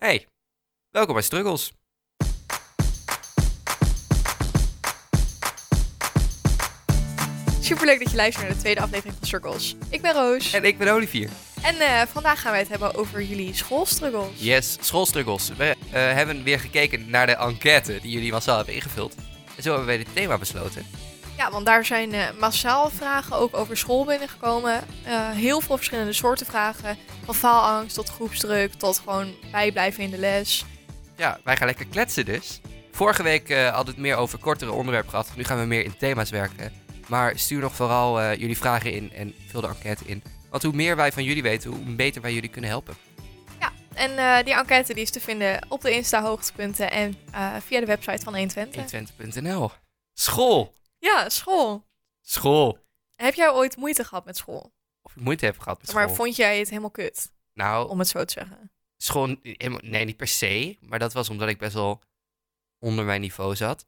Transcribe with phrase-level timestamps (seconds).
[0.00, 0.26] Hey,
[0.90, 1.72] welkom bij Struggles.
[7.60, 9.76] Superleuk dat je luistert naar de tweede aflevering van Circles.
[9.90, 10.52] Ik ben Roos.
[10.52, 11.30] En ik ben Olivier.
[11.62, 14.30] En eh, vandaag gaan wij het hebben over jullie schoolstruggles.
[14.34, 15.48] Yes, schoolstruggles.
[15.56, 19.14] We eh, hebben weer gekeken naar de enquête die jullie massaal hebben ingevuld.
[19.56, 20.86] En zo hebben wij dit thema besloten.
[21.38, 24.84] Ja, want daar zijn eh, massaal vragen ook over school binnengekomen.
[25.04, 26.96] Eh, heel veel verschillende soorten vragen.
[27.24, 30.64] Van faalangst tot groepsdruk tot gewoon bijblijven in de les.
[31.16, 32.60] Ja, wij gaan lekker kletsen dus.
[32.92, 35.32] Vorige week eh, hadden we het meer over kortere onderwerpen gehad.
[35.36, 36.72] Nu gaan we meer in thema's werken.
[37.06, 40.22] Maar stuur nog vooral jullie vragen in en vul de enquête in.
[40.50, 42.94] Want hoe meer wij van jullie weten, hoe beter wij jullie kunnen helpen.
[43.60, 47.16] Ja, en die enquête die is te vinden op de Insta hoogtepunten en
[47.66, 48.92] via de website van 120.
[48.92, 49.70] 120.nl.
[50.14, 50.76] School.
[50.98, 51.86] Ja, school.
[52.20, 52.78] School.
[53.14, 54.72] Heb jij ooit moeite gehad met school?
[55.02, 56.00] Of ik moeite heb gehad met school.
[56.04, 58.72] Maar vond jij het helemaal kut, Nou, om het zo te zeggen?
[58.96, 59.36] school,
[59.80, 60.76] nee, niet per se.
[60.80, 62.02] Maar dat was omdat ik best wel
[62.78, 63.84] onder mijn niveau zat.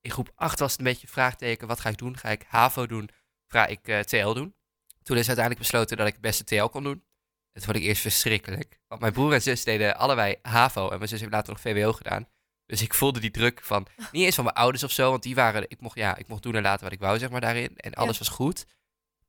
[0.00, 1.68] In groep 8 was het een beetje een vraagteken.
[1.68, 2.16] Wat ga ik doen?
[2.16, 3.10] Ga ik HAVO doen?
[3.46, 4.54] Ga ik eh, TL doen?
[5.02, 7.04] Toen is uiteindelijk besloten dat ik het beste TL kon doen.
[7.52, 8.80] Dat vond ik eerst verschrikkelijk.
[8.88, 10.88] Want mijn broer en zus deden allebei HAVO.
[10.90, 12.28] En mijn zus heeft later nog VWO gedaan.
[12.72, 15.10] Dus ik voelde die druk van, niet eens van mijn ouders of zo.
[15.10, 17.30] Want die waren, ik mocht, ja, ik mocht doen en laten wat ik wou, zeg
[17.30, 17.76] maar, daarin.
[17.76, 18.66] En alles was goed.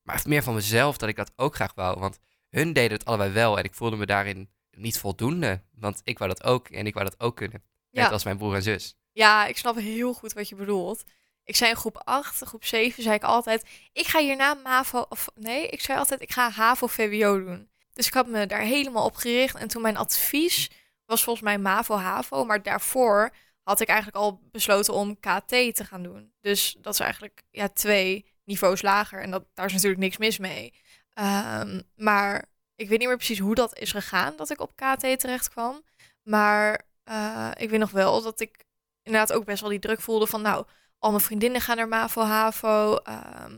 [0.01, 1.99] Maar meer van mezelf dat ik dat ook graag wou.
[1.99, 3.57] Want hun deden het allebei wel.
[3.57, 5.61] En ik voelde me daarin niet voldoende.
[5.71, 7.63] Want ik wou dat ook en ik wou dat ook kunnen.
[7.91, 8.95] Net als mijn broer en zus.
[9.11, 11.03] Ja, ik snap heel goed wat je bedoelt.
[11.43, 15.29] Ik zei in groep 8, groep 7 zei ik altijd, ik ga hierna MAVO, of
[15.35, 17.69] nee, ik zei altijd, ik ga HAVO VWO doen.
[17.93, 19.55] Dus ik had me daar helemaal op gericht.
[19.55, 20.69] En toen mijn advies
[21.05, 25.85] was volgens mij MAVO HAVO, maar daarvoor had ik eigenlijk al besloten om KT te
[25.85, 26.33] gaan doen.
[26.41, 30.37] Dus dat is eigenlijk ja, twee niveaus lager en dat, daar is natuurlijk niks mis
[30.37, 30.73] mee.
[31.13, 35.19] Ehm, maar ik weet niet meer precies hoe dat is gegaan, dat ik op KT
[35.19, 35.83] terecht kwam.
[36.23, 38.65] Maar eh, ik weet nog wel dat ik
[39.03, 40.65] inderdaad ook best wel die druk voelde van nou,
[40.99, 42.95] al mijn vriendinnen gaan naar MAVO, HAVO.
[42.95, 43.57] Ehm,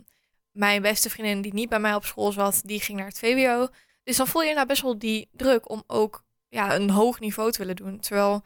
[0.51, 3.67] mijn beste vriendin die niet bij mij op school zat, die ging naar het VWO.
[4.03, 6.23] Dus dan voel je nou best wel die druk om ook
[6.55, 7.99] ja, een hoog niveau te willen doen.
[7.99, 8.45] Terwijl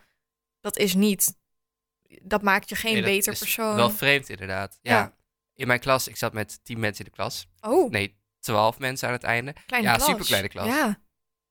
[0.59, 1.37] dat is niet.
[2.21, 3.75] Dat maakt je geen Nee, beter is persoon.
[3.75, 4.79] Wel vreemd inderdaad.
[4.81, 4.93] Ja.
[4.97, 5.13] Ja.
[5.55, 7.47] In mijn klas, ik zat met tien mensen in de klas.
[7.61, 9.53] oh, Nee, twaalf mensen aan het einde.
[9.65, 10.07] kleine ja, klas.
[10.09, 10.67] superkleine klas.
[10.67, 10.99] Ja,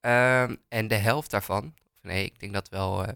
[0.00, 3.12] Ehm, en de helft daarvan, of nee, ik denk dat wel eh,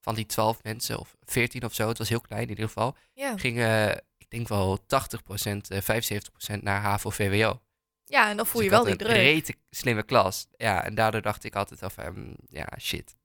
[0.00, 2.96] van die twaalf mensen, of veertien of zo, het was heel klein in ieder geval,
[3.14, 3.36] ja.
[3.36, 3.88] ging, eh,
[4.18, 7.60] ik denk wel 80%, eh 75% naar HAVO-VWO.
[8.08, 9.10] Ja, en dan voel Dus je wel die een druk.
[9.12, 10.46] rete slimme klas.
[10.56, 13.16] Ja, en daardoor dacht ik altijd al van, mm, ja, shit.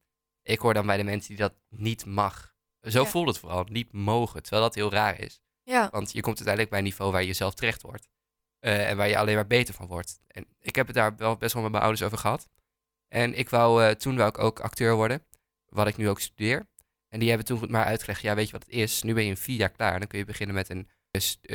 [0.44, 2.53] Ik hoor dan bij de mensen die dat niet mag.
[2.81, 3.09] Zo Ja.
[3.09, 4.42] voelt het vooral, niet mogen.
[4.42, 5.42] Terwijl dat heel raar is.
[5.64, 8.09] Ja, Want je komt uiteindelijk bij een niveau waar je zelf terecht wordt.
[8.59, 10.19] Eh, en waar je alleen maar beter van wordt.
[10.28, 12.48] En ik heb het daar wel best wel met mijn ouders over gehad.
[13.08, 15.25] En ik wou, eh, toen wou ik ook acteur worden.
[15.66, 16.68] Wat ik nu ook studeer.
[17.09, 19.02] En die hebben toen maar uitgelegd, ja weet je wat het is?
[19.03, 20.00] Nu ben je in vier jaar klaar.
[20.00, 20.90] Dan kun je beginnen met een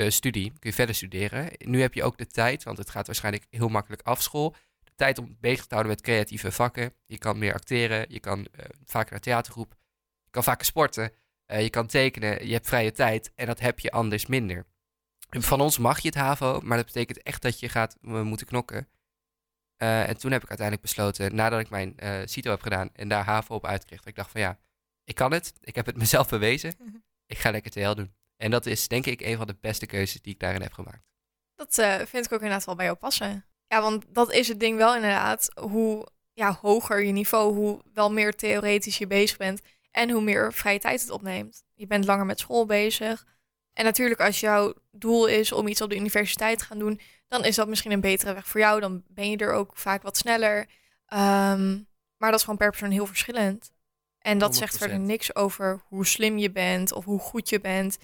[0.08, 0.48] studie.
[0.50, 1.50] Kun je verder studeren.
[1.58, 4.54] Nu heb je ook de tijd, want het gaat waarschijnlijk heel makkelijk af school.
[4.84, 6.92] De tijd om bezig te houden met creatieve vakken.
[7.06, 8.06] Je kan meer acteren.
[8.08, 9.76] Je kan eh, vaker naar theatergroep.
[10.24, 11.12] Je kan vaker sporten.
[11.46, 12.46] eh, je kan tekenen.
[12.46, 13.32] Je hebt vrije tijd.
[13.34, 14.66] En dat heb je anders minder.
[15.30, 18.46] Van ons mag je het HAVO, maar dat betekent echt dat je gaat eh, moeten
[18.46, 18.88] knokken.
[19.76, 23.08] Eh, en toen heb ik uiteindelijk besloten, nadat ik mijn eh CITO heb gedaan en
[23.08, 24.58] daar HAVO op uitkreeg, dat ik dacht van ja,
[25.04, 25.52] ik kan het.
[25.60, 26.74] Ik heb het mezelf bewezen.
[27.26, 28.14] Ik ga lekker TL doen.
[28.36, 31.02] En dat is denk ik een van de beste keuzes die ik daarin heb gemaakt.
[31.54, 33.44] dat eh, vind ik ook inderdaad wel bij jou passen.
[33.66, 35.48] Ja, want dat is het ding wel inderdaad.
[35.60, 39.60] Hoe ja, hoger je niveau, hoe wel meer theoretisch je bezig bent.
[39.90, 41.64] En hoe meer vrije tijd het opneemt.
[41.74, 43.26] Je bent langer met school bezig.
[43.72, 47.44] En natuurlijk, als jouw doel is om iets op de universiteit te gaan doen, dan
[47.44, 48.80] is dat misschien een betere weg voor jou.
[48.80, 50.66] Dan ben je er ook vaak wat sneller.
[51.06, 51.72] Ehm,
[52.16, 53.72] maar dat is gewoon per persoon heel verschillend.
[54.18, 54.78] En dat zegt 100%.
[54.78, 57.98] verder niks over hoe slim je bent of hoe goed je bent.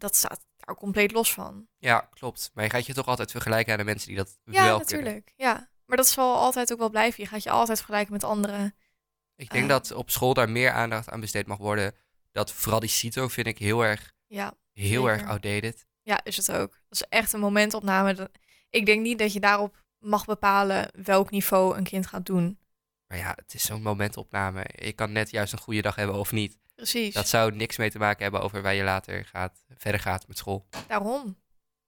[0.00, 1.66] Dat staat daar compleet los van.
[1.78, 2.50] Ja, klopt.
[2.54, 5.04] Maar je gaat je toch altijd vergelijken aan de mensen die dat Ja, wel kunnen.
[5.04, 5.32] natuurlijk.
[5.36, 5.68] Ja.
[5.86, 7.22] Maar dat zal altijd ook wel blijven.
[7.22, 8.74] Je gaat je altijd vergelijken met anderen.
[9.36, 9.68] Ik denk Ah.
[9.70, 11.94] dat op school daar meer aandacht aan besteed mag worden.
[12.32, 15.08] Dat vooral die CITO vind ik heel erg, Ja, heel Zeker.
[15.18, 15.86] erg outdated.
[16.02, 16.70] ja, is het ook.
[16.72, 18.30] Dat is echt een momentopname.
[18.70, 22.58] Ik denk niet dat je daarop mag bepalen welk niveau een kind gaat doen.
[23.06, 24.64] Maar ja, het is zo'n momentopname.
[24.74, 26.58] Je kan net juist een goede dag hebben of niet.
[26.80, 27.14] Precies.
[27.14, 30.38] Dat zou niks mee te maken hebben over waar je later gaat, verder gaat met
[30.38, 30.66] school.
[30.86, 31.38] Daarom.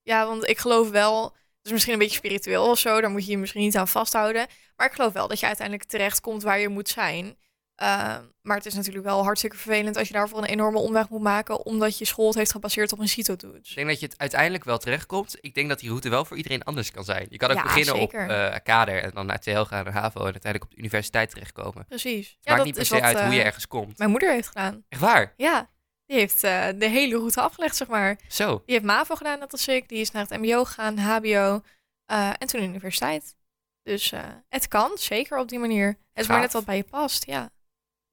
[0.03, 3.25] Ja, want ik geloof wel, het is misschien een beetje spiritueel of zo, daar moet
[3.25, 4.47] je je misschien niet aan vasthouden.
[4.75, 7.37] Maar ik geloof wel dat je uiteindelijk terecht komt waar je moet zijn.
[7.81, 11.21] Uh, maar het is natuurlijk wel hartstikke vervelend als je daarvoor een enorme omweg moet
[11.21, 13.69] maken, omdat je school het heeft gebaseerd op een CITO-toets.
[13.69, 15.37] Ik denk dat je het uiteindelijk wel terechtkomt.
[15.41, 17.27] Ik denk dat die route wel voor iedereen anders kan zijn.
[17.29, 18.23] Je kan ook Ja, beginnen zeker.
[18.23, 21.29] op eh kader en dan naar TL gaan, naar HAVO en uiteindelijk op de universiteit
[21.29, 21.85] terechtkomen.
[21.85, 22.27] Precies.
[22.27, 23.97] Het Ja, maakt dat niet per se wat, uit hoe je eh, ergens komt.
[23.97, 24.83] Mijn moeder heeft gedaan.
[24.89, 25.33] Echt waar?
[25.37, 25.69] Ja,
[26.05, 28.19] die heeft eh, de hele route afgelegd, zeg maar.
[28.27, 28.61] Zo.
[28.65, 29.89] Die heeft MAVO gedaan, net als ik.
[29.89, 31.61] Die is naar het MBO gegaan, HBO
[32.05, 33.35] en toen de universiteit.
[33.83, 34.13] Dus
[34.49, 35.87] het kan, zeker op die manier.
[35.87, 37.49] Het is maar net wat bij je past, ja.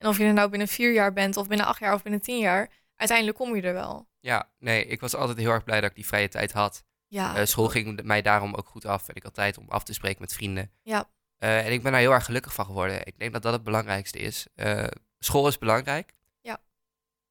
[0.01, 2.21] En of je er nou binnen vier jaar bent, of binnen acht jaar, of binnen
[2.21, 4.07] tien jaar, uiteindelijk kom je er wel.
[4.19, 6.83] Ja, nee, ik was altijd heel erg blij dat ik die vrije tijd had.
[7.07, 9.83] Ja, Eh, school ging mij daarom ook goed af en ik had tijd om af
[9.83, 10.71] te spreken met vrienden.
[10.81, 11.09] Ja.
[11.37, 13.05] Eh, en ik ben daar heel erg gelukkig van geworden.
[13.05, 14.47] Ik denk dat dat het belangrijkste is.
[14.55, 14.87] Eh,
[15.19, 16.13] school is belangrijk.
[16.41, 16.61] Ja.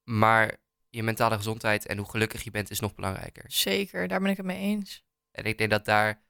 [0.03, 0.55] Maar
[0.89, 3.43] je mentale gezondheid en hoe gelukkig je bent is nog belangrijker.
[3.47, 4.07] zeker.
[4.07, 5.03] Daar ben ik het mee eens.
[5.31, 6.21] En ik denk dat daar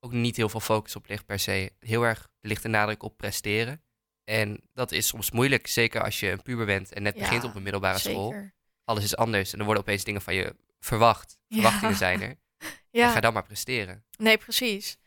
[0.00, 1.72] ook niet heel veel focus op ligt per se.
[1.80, 3.82] Heel erg ligt de nadruk op presteren.
[4.28, 7.44] En dat is soms moeilijk, zeker als je een puber bent en net Ja, begint
[7.44, 8.34] op een middelbare school.
[8.84, 11.38] Alles is anders en er worden opeens dingen van je verwacht.
[11.46, 11.60] Ja.
[11.60, 12.28] Verwachtingen zijn er.
[12.58, 14.04] En Ja, ga dan maar presteren.
[14.18, 14.98] nee, precies.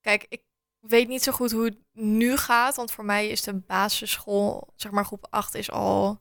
[0.00, 0.42] Kijk, ik
[0.80, 4.92] weet niet zo goed hoe het nu gaat, want voor mij is de basisschool, zeg
[4.92, 6.20] maar groep 8, is al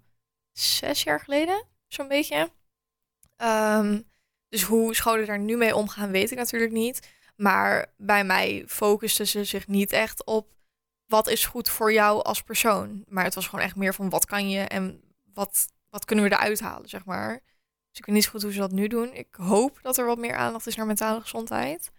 [0.51, 2.51] zes jaar geleden, zo'n beetje.
[3.37, 4.01] Ehm,
[4.49, 7.09] dus hoe scholen daar nu mee omgaan, weet ik natuurlijk niet.
[7.35, 10.51] Maar bij mij focusten ze zich niet echt op
[11.13, 13.03] wat is goed voor jou als persoon.
[13.07, 15.01] Maar het was gewoon echt meer van wat kan je en
[15.33, 17.31] wat, wat kunnen we eruit halen, zeg maar.
[17.89, 19.13] Dus ik weet niet zo goed hoe ze dat nu doen.
[19.13, 21.91] Ik hoop dat er wat meer aandacht is naar mentale gezondheid.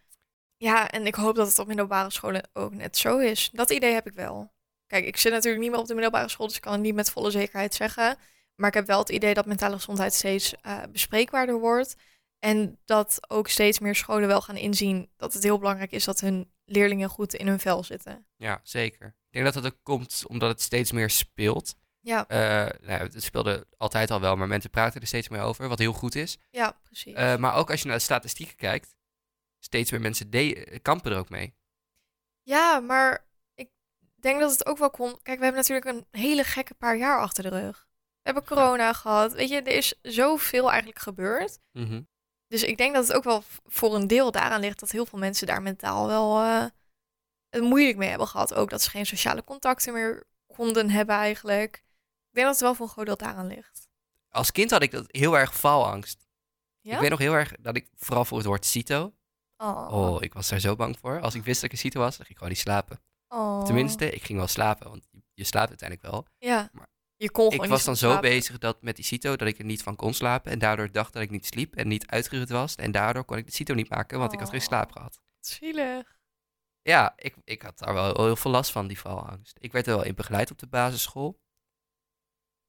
[0.56, 3.50] Ja, en ik hoop dat het op middelbare scholen ook net zo is.
[3.52, 4.52] Dat idee heb ik wel.
[4.86, 6.94] Kijk, ik zit natuurlijk niet meer op de middelbare school, dus ik kan het niet
[6.94, 8.16] met volle zekerheid zeggen.
[8.54, 11.96] Maar ik heb wel het idee dat mentale gezondheid steeds eh, bespreekbaarder wordt.
[12.38, 16.20] En dat ook steeds meer scholen wel gaan inzien dat het heel belangrijk is dat
[16.20, 18.26] hun leerlingen goed in hun vel zitten.
[18.36, 19.06] Ja, zeker.
[19.06, 21.74] Ik denk dat dat ook komt omdat het steeds meer speelt.
[22.00, 22.38] Ja, Eh,
[22.86, 25.92] nou, het speelde altijd al wel, maar mensen praten er steeds meer over, wat heel
[25.92, 26.38] goed is.
[26.50, 27.14] ja, precies.
[27.14, 28.94] Eh, maar ook als je naar de statistieken kijkt,
[29.58, 31.54] steeds meer mensen de- kampen er ook mee.
[32.42, 33.24] Ja, maar
[33.54, 33.70] ik
[34.14, 35.18] denk dat het ook wel kon.
[35.22, 37.86] Kijk, we hebben natuurlijk een hele gekke paar jaar achter de rug.
[38.22, 39.32] We hebben corona gehad.
[39.32, 41.58] Weet je, er is zoveel eigenlijk gebeurd.
[41.72, 42.02] Mhm.
[42.46, 45.18] Dus ik denk dat het ook wel voor een deel daaraan ligt dat heel veel
[45.18, 46.64] mensen daar mentaal wel eh,
[47.50, 48.54] het moeilijk mee hebben gehad.
[48.54, 51.76] Ook dat ze geen sociale contacten meer konden hebben eigenlijk.
[51.76, 53.88] Ik denk dat het wel voor een groot deel daaraan ligt.
[54.28, 56.26] Als kind had ik dat heel erg faalangst.
[56.80, 56.94] Ja?
[56.94, 59.12] Ik weet nog heel erg dat ik vooral voor het woord CITO.
[59.56, 59.88] Oh.
[59.92, 61.20] Oh, ik was daar zo bang voor.
[61.20, 63.00] Als ik wist dat ik een CITO was, dan ging ik gewoon niet slapen.
[63.28, 63.64] Oh.
[63.64, 66.26] Tenminste, ik ging wel slapen, want je, je slaapt uiteindelijk wel.
[66.38, 66.68] Ja.
[66.72, 68.30] Maar Je kon gewoon ik was dan zo slapen.
[68.30, 70.52] bezig dat, met die CITO dat ik er niet van kon slapen.
[70.52, 72.74] En daardoor dacht dat ik niet sliep en niet uitgerust was.
[72.74, 74.66] En daardoor kon ik de CITO niet maken, want ik had geen Oh.
[74.66, 75.20] slaap gehad.
[75.40, 76.16] Zielig.
[76.82, 79.56] Ja, ik, ik had daar wel heel veel last van, die faalangst.
[79.60, 81.40] Ik werd er wel in begeleid op de basisschool.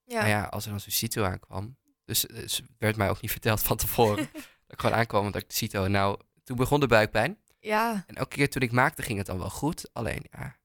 [0.04, 0.20] Ja.
[0.20, 1.78] Maar ja, als er dan zo'n CITO aankwam.
[2.06, 4.30] Dus, dus werd mij ook niet verteld van tevoren.
[4.34, 5.88] dat ik gewoon aankwam, want ik de CITO.
[5.88, 7.40] Nou, toen begon de buikpijn.
[7.60, 8.04] ja.
[8.08, 9.90] En elke keer toen ik maakte, ging het dan wel goed.
[9.94, 10.56] Alleen, ja,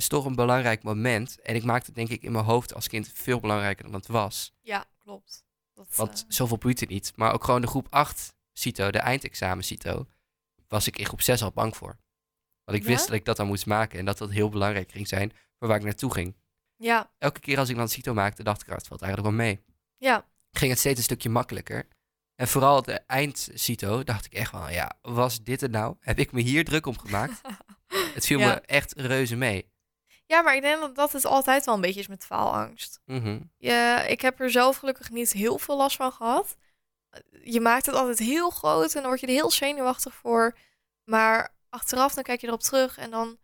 [0.00, 1.40] is toch een belangrijk moment.
[1.40, 4.06] En ik maakte het denk ik in mijn hoofd als kind veel belangrijker dan het
[4.06, 4.52] was.
[4.60, 5.44] Ja, klopt.
[5.74, 7.12] Dat, Want eh, zoveel boeit het niet.
[7.16, 10.06] Maar ook gewoon de groep 8 CITO, de eindexamen CITO,
[10.68, 11.98] was ik in groep 6 al bang voor.
[12.64, 12.90] Want ik Ja?
[12.90, 15.68] wist dat ik dat dan moest maken en dat dat heel belangrijk ging zijn voor
[15.68, 16.36] waar ik naartoe ging.
[16.76, 19.44] ja, Elke keer als ik dan CITO maakte, dacht ik, "Ah, het valt eigenlijk wel
[19.46, 19.60] mee.
[19.96, 20.28] ja.
[20.52, 21.88] Ging het steeds een stukje makkelijker.
[22.34, 25.96] En vooral de eind-CITO dacht ik echt wel, ja, was dit het nou?
[26.00, 27.40] Heb ik me hier druk om gemaakt?
[28.14, 28.46] Het viel Ja.
[28.46, 29.69] me echt reuze mee.
[30.30, 33.00] Ja, maar ik denk dat dat het altijd wel een beetje is met faalangst.
[33.04, 33.40] Mhm.
[33.56, 36.56] Je, ik heb er zelf gelukkig niet heel veel last van gehad.
[37.42, 40.56] Je maakt het altijd heel groot en dan word je er heel zenuwachtig voor.
[41.04, 43.38] Maar achteraf dan kijk je erop terug en dan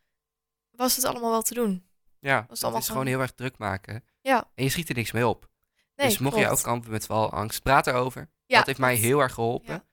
[0.71, 1.87] was het allemaal wel te doen.
[2.21, 4.05] Ja, is het allemaal is gewoon heel erg druk maken.
[4.21, 4.51] Ja.
[4.55, 5.49] En je schiet er niks mee op.
[5.95, 8.31] Nee, dus mocht je ook kampen met faalangst, praat erover.
[8.45, 9.75] Ja, dat heeft mij heel erg geholpen.
[9.75, 9.87] Ja.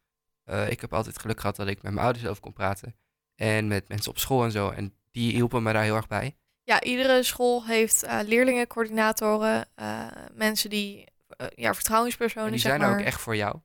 [0.43, 2.95] Eh, ik heb altijd geluk gehad dat ik met mijn ouders over kon praten.
[3.35, 4.69] En met mensen op school en zo.
[4.69, 6.37] En die hielpen me daar heel erg bij.
[6.65, 12.61] Ja, iedere school heeft eh, leerlingen, coördinatoren, eh, mensen die, eh, ja, vertrouwenspersonen, En die
[12.61, 12.99] zijn er maar.
[12.99, 13.55] ook echt voor jou.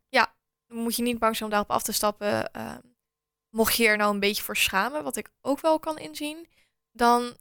[0.67, 2.53] moet je niet bang zijn om daarop af te stappen.
[2.53, 2.75] Eh,
[3.51, 6.47] mocht je er nou een beetje voor schamen, wat ik ook wel kan inzien,
[6.93, 7.37] dan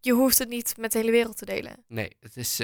[0.00, 1.84] je hoeft het niet met de hele wereld te delen.
[1.88, 2.58] Nee, het is,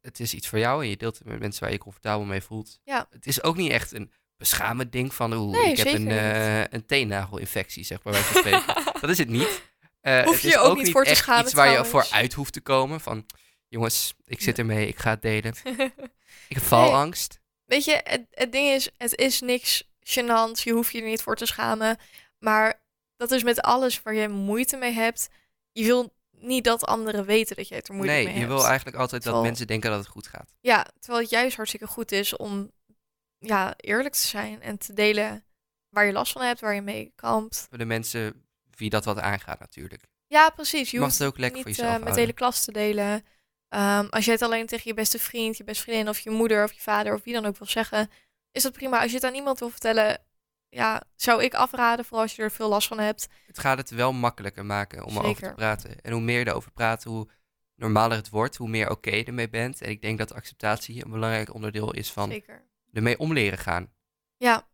[0.00, 0.82] het is iets voor jou.
[0.82, 2.80] En je deelt het met mensen waar je je comfortabel mee voelt.
[2.84, 3.06] Ja.
[3.10, 5.32] Het is ook niet echt een beschamend ding van...
[5.32, 8.12] Oeh, Nee, ik heb een, een teennagelinfectie, zeg maar.
[8.42, 8.62] Bij
[9.00, 9.69] dat is het niet.
[10.00, 12.06] Eh, Hoef het je is ook ook niet voor te schamen iets waar je voor
[12.10, 13.00] uit hoeft te komen.
[13.00, 13.26] Van,
[13.68, 15.54] jongens, ik zit ermee, ik ga het delen.
[16.48, 17.40] Ik heb faalangst.
[17.64, 20.62] Weet je, het, het ding is, het is niks gênants.
[20.62, 21.96] Je hoeft je er niet voor te schamen.
[22.38, 22.82] Maar
[23.16, 25.28] dat is met alles waar je moeite mee hebt.
[25.72, 28.52] Je wil niet dat anderen weten dat jij het er moeilijk nee, mee je hebt.
[28.52, 30.54] wil eigenlijk altijd dat mensen denken dat het goed gaat.
[30.60, 32.70] Ja, terwijl het juist hartstikke goed is om
[33.38, 35.44] ja, eerlijk te zijn en te delen
[35.88, 37.66] waar je last van hebt, waar je mee kampt.
[37.70, 38.44] De mensen
[38.80, 40.08] wie dat wat aangaat natuurlijk.
[40.26, 40.90] Ja, precies.
[40.90, 43.24] Je mag het ook lekker niet voor jezelf eh, met de hele klas te delen.
[43.68, 46.64] Ehm, als je het alleen tegen je beste vriend, je beste vriendin of je moeder
[46.64, 48.10] of je vader of wie dan ook wil zeggen,
[48.52, 49.00] is dat prima.
[49.00, 50.18] Als je het aan iemand wil vertellen,
[50.68, 53.28] ja, zou ik afraden, vooral als je er veel last van hebt.
[53.46, 56.00] Het gaat het wel makkelijker maken om erover te praten.
[56.00, 57.28] En hoe meer je erover praat, hoe
[57.74, 59.82] normaler het wordt, hoe meer oké je ermee bent.
[59.82, 62.64] En ik denk dat acceptatie een belangrijk onderdeel is van Zeker.
[62.92, 63.92] ermee om leren gaan.
[64.36, 64.68] Ja.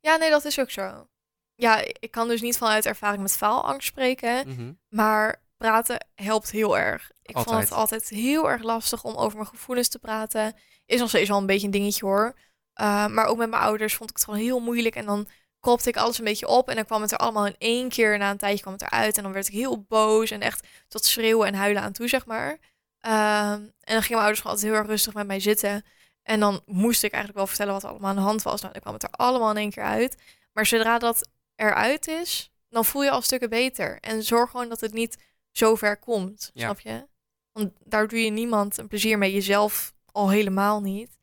[0.00, 1.08] Ja, nee, dat is ook zo.
[1.56, 4.48] Ja, ik kan dus niet vanuit ervaring met faalangst spreken.
[4.48, 4.72] Mhm.
[4.88, 7.10] Maar praten helpt heel erg.
[7.22, 10.54] Ik vond het altijd heel erg lastig om over mijn gevoelens te praten.
[10.86, 12.34] Is nog steeds wel een beetje een dingetje hoor.
[12.80, 14.96] Uh, maar ook met mijn ouders vond ik het gewoon heel moeilijk.
[14.96, 15.28] En dan
[15.60, 16.68] kropte ik alles een beetje op.
[16.68, 18.18] En dan kwam het er allemaal in één keer.
[18.18, 19.16] Na een tijdje kwam het eruit.
[19.16, 20.30] En dan werd ik heel boos.
[20.30, 22.50] En echt tot schreeuwen en huilen aan toe, zeg maar.
[22.50, 25.84] Um, en dan gingen mijn ouders gewoon altijd heel erg rustig met mij zitten.
[26.22, 28.60] En dan moest ik eigenlijk wel vertellen wat er allemaal aan de hand was.
[28.60, 30.16] Nou, dan kwam het er allemaal in één keer uit.
[30.52, 33.98] Maar zodra dat eruit is, dan voel je al stukken beter.
[34.00, 35.18] En zorg gewoon dat het niet
[35.52, 36.64] zo ver komt, Ja.
[36.64, 37.06] snap je?
[37.52, 41.18] Want daar doe je niemand een plezier mee, jezelf al helemaal niet.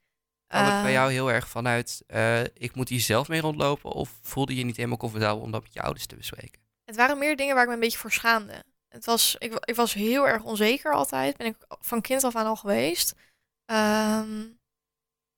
[0.48, 3.92] Kwam het bij Eh, jou heel erg vanuit, eh, ik moet hier zelf mee rondlopen?
[3.92, 6.62] Of voelde je niet helemaal comfortabel om dat met je ouders te bespreken?
[6.86, 8.64] Het waren meer dingen waar ik me een beetje voor schaamde.
[8.88, 11.38] Het was, ik, ik was heel erg onzeker altijd.
[11.38, 13.14] Ben ik van kind af aan al geweest.
[13.66, 14.48] Ehm,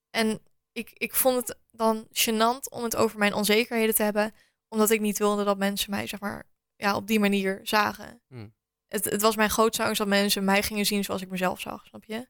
[0.09, 0.39] en
[0.71, 4.33] ik, ik vond het dan gênant om het over mijn onzekerheden te hebben.
[4.67, 8.21] Omdat ik niet wilde dat mensen mij, zeg maar, ja, op die manier zagen.
[8.27, 8.53] Hmm.
[8.87, 11.85] Het, het was mijn grootste angst dat mensen mij gingen zien zoals ik mezelf zag,
[11.85, 12.27] snap je?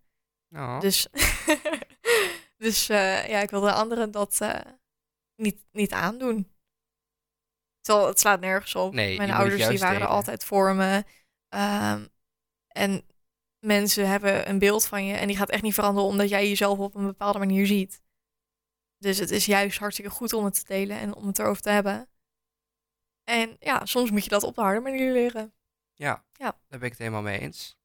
[0.49, 1.07] Nou, Dus,
[2.57, 4.59] dus eh, ja, ik wilde anderen dat eh,
[5.35, 6.53] niet, niet aandoen.
[7.81, 8.93] Terwijl het slaat nergens op.
[8.93, 11.03] Nee, Mijn ouders die waren er altijd voor me.
[11.49, 12.05] Ehm,
[12.67, 13.05] en
[13.59, 16.79] mensen hebben een beeld van je en die gaat echt niet veranderen omdat jij jezelf
[16.79, 18.01] op een bepaalde manier ziet.
[18.97, 21.69] Dus het is juist hartstikke goed om het te delen en om het erover te
[21.69, 22.09] hebben.
[23.25, 25.53] En ja, soms moet je dat op de harde manier leren.
[25.93, 26.45] ja, Ja.
[26.67, 27.77] daar ben ik het helemaal mee eens.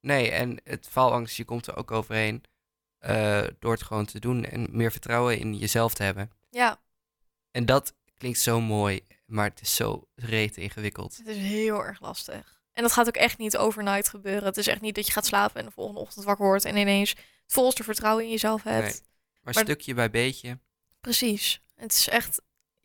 [0.00, 2.42] Nee, en het faalangst, je komt er ook overheen
[2.98, 6.30] eh, door het gewoon te doen en meer vertrouwen in jezelf te hebben.
[6.50, 6.80] Ja,
[7.50, 11.16] En dat klinkt zo mooi, maar het is zo rete ingewikkeld.
[11.16, 12.62] Het is heel erg lastig.
[12.72, 14.44] En dat gaat ook echt niet overnight gebeuren.
[14.44, 16.76] Het is echt niet dat je gaat slapen en de volgende ochtend wakker wordt en
[16.76, 18.82] ineens het volste vertrouwen in jezelf hebt.
[18.92, 19.00] Nee.
[19.42, 20.58] Maar, Maar- stukje bij beetje.
[21.00, 21.62] Precies.
[21.74, 22.42] Het is echt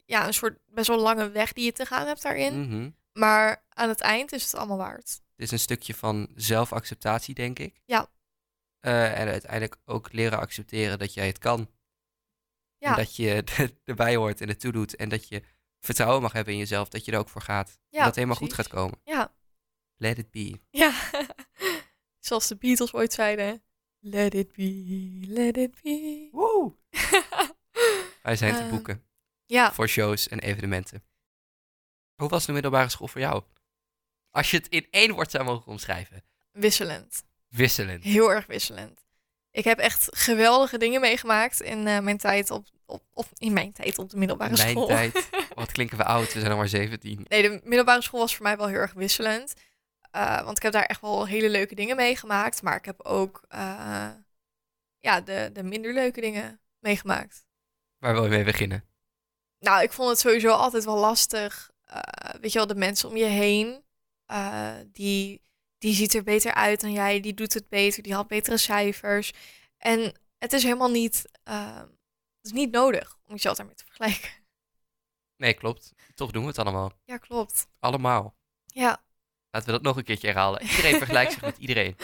[0.10, 2.62] ja, een soort best wel lange weg die je te gaan hebt daarin.
[2.62, 2.90] Mhm.
[3.14, 5.10] Maar aan het eind is het allemaal waard.
[5.10, 7.82] Het is een stukje van zelfacceptatie, denk ik.
[7.86, 8.10] Ja.
[8.80, 11.70] Eh, en uiteindelijk ook leren accepteren dat jij het kan.
[12.78, 12.90] Ja.
[12.90, 13.44] En dat je
[13.84, 14.96] erbij hoort en het toedoet.
[14.96, 15.44] En dat je
[15.80, 17.70] vertrouwen mag hebben in jezelf, dat je er ook voor gaat.
[17.70, 19.00] en dat het helemaal goed gaat komen.
[19.04, 19.36] Ja.
[19.96, 20.60] Let it be.
[20.70, 20.94] Ja.
[22.20, 23.64] Zoals de Beatles ooit zeiden.
[24.00, 26.28] Let it be, let it be.
[26.32, 26.76] Woe!
[28.24, 29.09] Wij zijn te Ehm, boeken
[29.50, 31.04] Ja, voor shows en evenementen.
[32.16, 33.44] Hoe was de middelbare school voor jou?
[34.32, 36.24] Als je het in één woord zou mogen omschrijven.
[36.52, 37.24] wisselend.
[37.48, 38.04] Wisselend.
[38.04, 39.06] Heel erg wisselend.
[39.52, 43.72] Ik heb echt geweldige dingen meegemaakt in eh, mijn tijd op, op, op in mijn
[43.72, 44.88] tijd op de middelbare Mijn school.
[44.88, 45.30] tijd.
[45.56, 47.26] Wat klinken we oud, we zijn nog maar 17.
[47.28, 49.54] Nee, de middelbare school was voor mij wel heel erg wisselend.
[50.12, 52.62] Eh, want ik heb daar echt wel hele leuke dingen meegemaakt.
[52.62, 54.10] Maar ik heb ook eh,
[55.00, 57.46] ja, de, de minder leuke dingen meegemaakt.
[57.98, 58.84] Waar wil je mee beginnen?
[59.60, 61.72] Nou, ik vond het sowieso altijd wel lastig.
[61.84, 62.00] Eh,
[62.42, 63.84] weet je wel, de mensen om je heen.
[64.26, 65.42] eh, die,
[65.78, 67.20] die ziet er beter uit dan jij.
[67.20, 68.04] Die doet het beter.
[68.04, 69.32] Die had betere cijfers.
[69.78, 74.30] En het is helemaal niet, eh, het is niet nodig om jezelf daarmee te vergelijken.
[75.38, 75.94] Nee, klopt.
[76.16, 76.92] Toch doen we het allemaal.
[77.06, 77.68] Ja, klopt.
[77.80, 78.36] Allemaal.
[78.66, 79.04] Ja,
[79.52, 80.62] Laten we dat nog een keertje herhalen.
[80.62, 81.96] Iedereen vergelijkt zich met iedereen.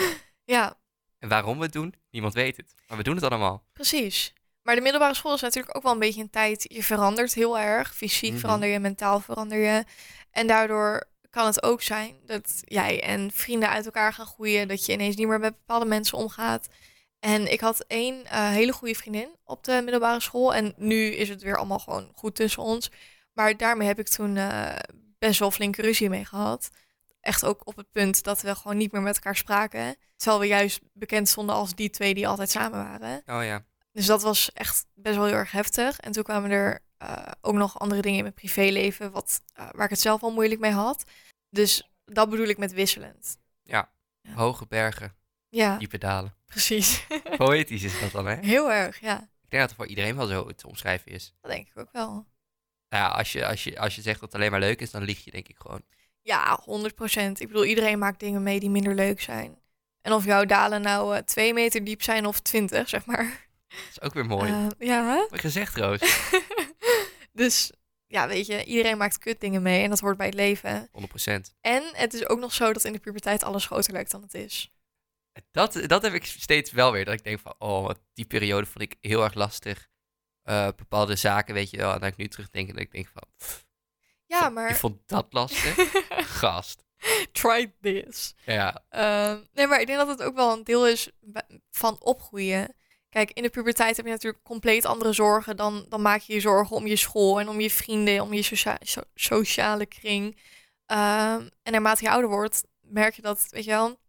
[0.44, 0.80] ja.
[1.20, 2.74] En waarom we het doen, niemand weet het.
[2.88, 3.66] Maar we doen het allemaal.
[3.74, 4.34] Precies.
[4.66, 6.66] Maar de middelbare school is natuurlijk ook wel een beetje een tijd.
[6.74, 7.96] Je verandert heel erg.
[7.96, 8.40] Fysiek Mhm.
[8.40, 9.84] verander je, mentaal verander je.
[10.32, 14.68] En daardoor kan het ook zijn dat jij en vrienden uit elkaar gaan groeien.
[14.68, 16.68] Dat je ineens niet meer met bepaalde mensen omgaat.
[17.20, 20.54] En ik had één eh, hele goede vriendin op de middelbare school.
[20.54, 22.92] En nu is het weer allemaal gewoon goed tussen ons.
[23.34, 24.76] Maar daarmee heb ik toen eh,
[25.20, 26.70] best wel flinke ruzie mee gehad.
[27.22, 29.96] Echt ook op het punt dat we gewoon niet meer met elkaar spraken.
[30.16, 33.22] Terwijl we juist bekend stonden als die twee die altijd samen waren.
[33.26, 33.66] Oh ja.
[33.96, 36.00] Dus dat was echt best wel heel erg heftig.
[36.00, 39.84] En toen kwamen er eh, ook nog andere dingen in mijn privéleven, wat, eh, waar
[39.84, 41.04] ik het zelf al moeilijk mee had.
[41.50, 43.38] Dus dat bedoel ik met wisselend.
[44.34, 45.16] Hoge bergen,
[45.50, 46.36] Ja, diepe dalen.
[46.46, 47.06] precies.
[47.38, 48.36] Poëtisch is dat dan, hè?
[48.36, 49.18] heel erg, ja.
[49.22, 51.34] Ik denk dat het voor iedereen wel zo te omschrijven is.
[51.42, 52.10] Dat denk ik ook wel.
[52.90, 54.92] Nou ja, als je, als, je, als je zegt dat het alleen maar leuk is,
[54.92, 55.82] dan lieg je denk ik gewoon.
[56.22, 56.64] Ja, 100%.
[57.32, 59.60] Ik bedoel, iedereen maakt dingen mee die minder leuk zijn.
[60.02, 63.45] En of jouw dalen nou eh, twee meter diep zijn of twintig, zeg maar.
[63.75, 64.51] Dat is ook weer mooi.
[64.51, 65.38] Eh, ja, hè?
[65.38, 66.00] Gezegd, Roos.
[66.00, 66.05] 100%.
[67.34, 67.72] dus
[68.08, 70.89] ja, weet je, iedereen maakt kutdingen mee en dat hoort bij het leven.
[71.62, 74.34] En het is ook nog zo dat in de puberteit alles groter lijkt dan het
[74.34, 74.70] is.
[75.51, 77.05] Dat, dat heb ik steeds wel weer.
[77.05, 79.88] Dat ik denk van, oh, die periode vond ik heel erg lastig.
[80.44, 81.94] Eh, bepaalde zaken, weet je wel.
[81.94, 83.65] En dat ik nu terugdenk en dat ik denk van, pff,
[84.25, 85.75] Ja, maar vond dat lastig?
[86.39, 86.84] Gast.
[87.32, 88.34] try this.
[88.46, 91.10] Ja, Ehm, nee, maar ik denk dat het ook wel een deel is
[91.72, 92.75] van opgroeien.
[93.16, 95.58] Kijk, in de puberteit heb je natuurlijk compleet andere zorgen.
[95.58, 98.42] Dan, dan maak je je zorgen om je school en om je vrienden, om je
[98.42, 100.38] socia- so- sociale kring.
[100.86, 104.00] Ehm, en naarmate je ouder wordt, merk je dat, weet je wel,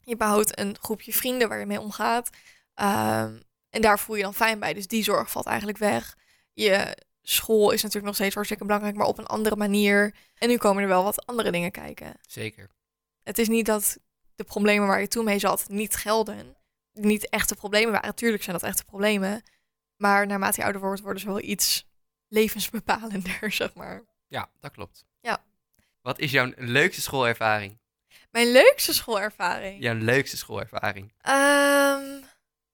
[0.00, 2.30] je behoudt een groepje vrienden waar je mee omgaat.
[2.74, 3.40] Ehm,
[3.70, 4.74] en daar voel je dan fijn bij.
[4.74, 6.16] Dus die zorg valt eigenlijk weg.
[6.52, 10.14] Je school is natuurlijk nog steeds hartstikke belangrijk, maar op een andere manier.
[10.34, 12.70] En nu komen er wel wat andere dingen kijken zeker.
[13.22, 13.98] het is niet dat
[14.34, 16.58] de problemen waar je toen mee zat niet gelden.
[17.00, 18.14] Niet echte problemen waren.
[18.14, 19.42] Tuurlijk zijn dat echte problemen.
[19.96, 21.86] Maar naarmate je ouder wordt, worden ze wel iets
[22.28, 24.02] levensbepalender, zeg maar.
[24.26, 25.04] Ja, dat klopt.
[25.20, 25.44] Ja.
[26.00, 27.78] Wat is jouw leukste schoolervaring?
[28.30, 29.82] Mijn leukste schoolervaring.
[29.82, 31.12] Jouw leukste schoolervaring?
[31.20, 32.20] Ehm,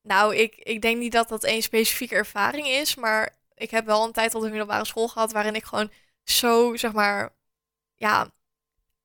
[0.02, 2.94] nou, ik, ik denk niet dat dat één specifieke ervaring is.
[2.94, 5.90] Maar ik heb wel een tijd op de middelbare school gehad waarin ik gewoon
[6.24, 7.34] zo, zeg maar,
[7.94, 8.30] ja,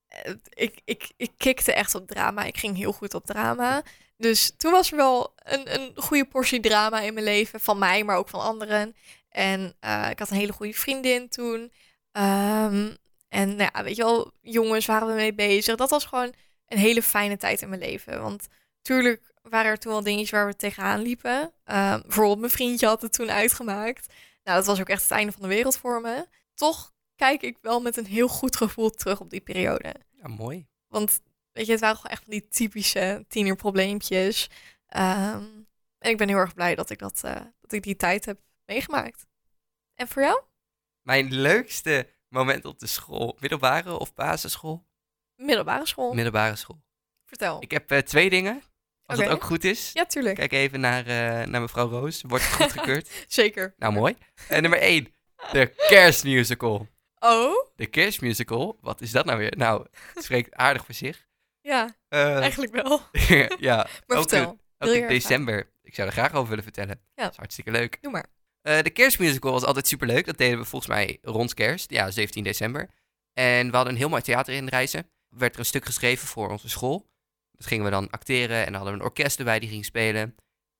[0.08, 2.44] eh, ik, ik, ik kikte echt op drama.
[2.44, 3.84] Ik ging heel goed op drama.
[4.22, 7.60] Dus toen was er wel een, een goede portie drama in mijn leven.
[7.60, 8.96] Van mij, maar ook van anderen.
[9.30, 11.72] En eh, ik had een hele goede vriendin toen.
[12.12, 12.96] Ehm,
[13.28, 15.76] en nou ja, weet je wel, jongens waren we mee bezig.
[15.76, 16.34] Dat was gewoon
[16.68, 18.22] een hele fijne tijd in mijn leven.
[18.22, 18.48] Want
[18.82, 21.54] tuurlijk waren er toen wel dingetjes waar we tegenaan liepen.
[21.64, 24.14] Ehm, bijvoorbeeld mijn vriendje had het toen uitgemaakt.
[24.44, 26.28] Nou, dat was ook echt het einde van de wereld voor me.
[26.56, 29.96] Toch kijk ik wel met een heel goed gevoel terug op die periode.
[30.22, 30.68] Ja, mooi.
[30.88, 31.20] Want
[31.52, 34.50] weet je, het waren gewoon echt van die typische tienerprobleempjes.
[34.88, 35.44] Ehm,
[35.98, 38.40] en ik ben heel erg blij dat ik, dat, eh, dat ik die tijd heb
[38.66, 39.26] meegemaakt.
[39.96, 40.42] En voor jou?
[41.02, 44.86] Mijn leukste moment op de school, middelbare of basisschool?
[45.36, 46.14] Middelbare school.
[46.14, 46.82] Middelbare school.
[47.26, 47.62] Vertel.
[47.62, 48.62] Ik heb eh, twee dingen,
[49.06, 49.92] als het ook goed is.
[49.94, 50.36] Ja, tuurlijk.
[50.36, 52.22] Kijk even naar, eh, naar mevrouw Roos.
[52.22, 53.10] Wordt het goedgekeurd?
[53.28, 53.74] Zeker.
[53.78, 54.16] nou, mooi.
[54.48, 55.14] En nummer één,
[55.52, 56.88] de kerstmusical.
[57.20, 59.58] Oh, De kerstmusical, wat is dat nou weer?
[59.58, 61.28] Nou, het spreekt aardig voor zich.
[61.62, 63.02] Ja, Eh, eigenlijk wel.
[63.60, 64.52] ja, Maar ook vertel.
[64.52, 65.72] in- ook er december.
[65.84, 67.02] Ik zou er graag over willen vertellen.
[67.16, 67.24] Ja.
[67.24, 67.98] Dat is hartstikke leuk.
[68.02, 68.26] Doe maar.
[68.62, 70.26] Eh, de kerstmusical was altijd superleuk.
[70.26, 72.90] Dat deden we volgens mij rond kerst, ja, 17 december.
[73.34, 75.00] En we hadden een heel mooi theater in Reizen.
[75.30, 77.10] Er werd er een stuk geschreven voor onze school.
[77.52, 80.36] Dat gingen we dan acteren en dan hadden we een orkest erbij die ging spelen.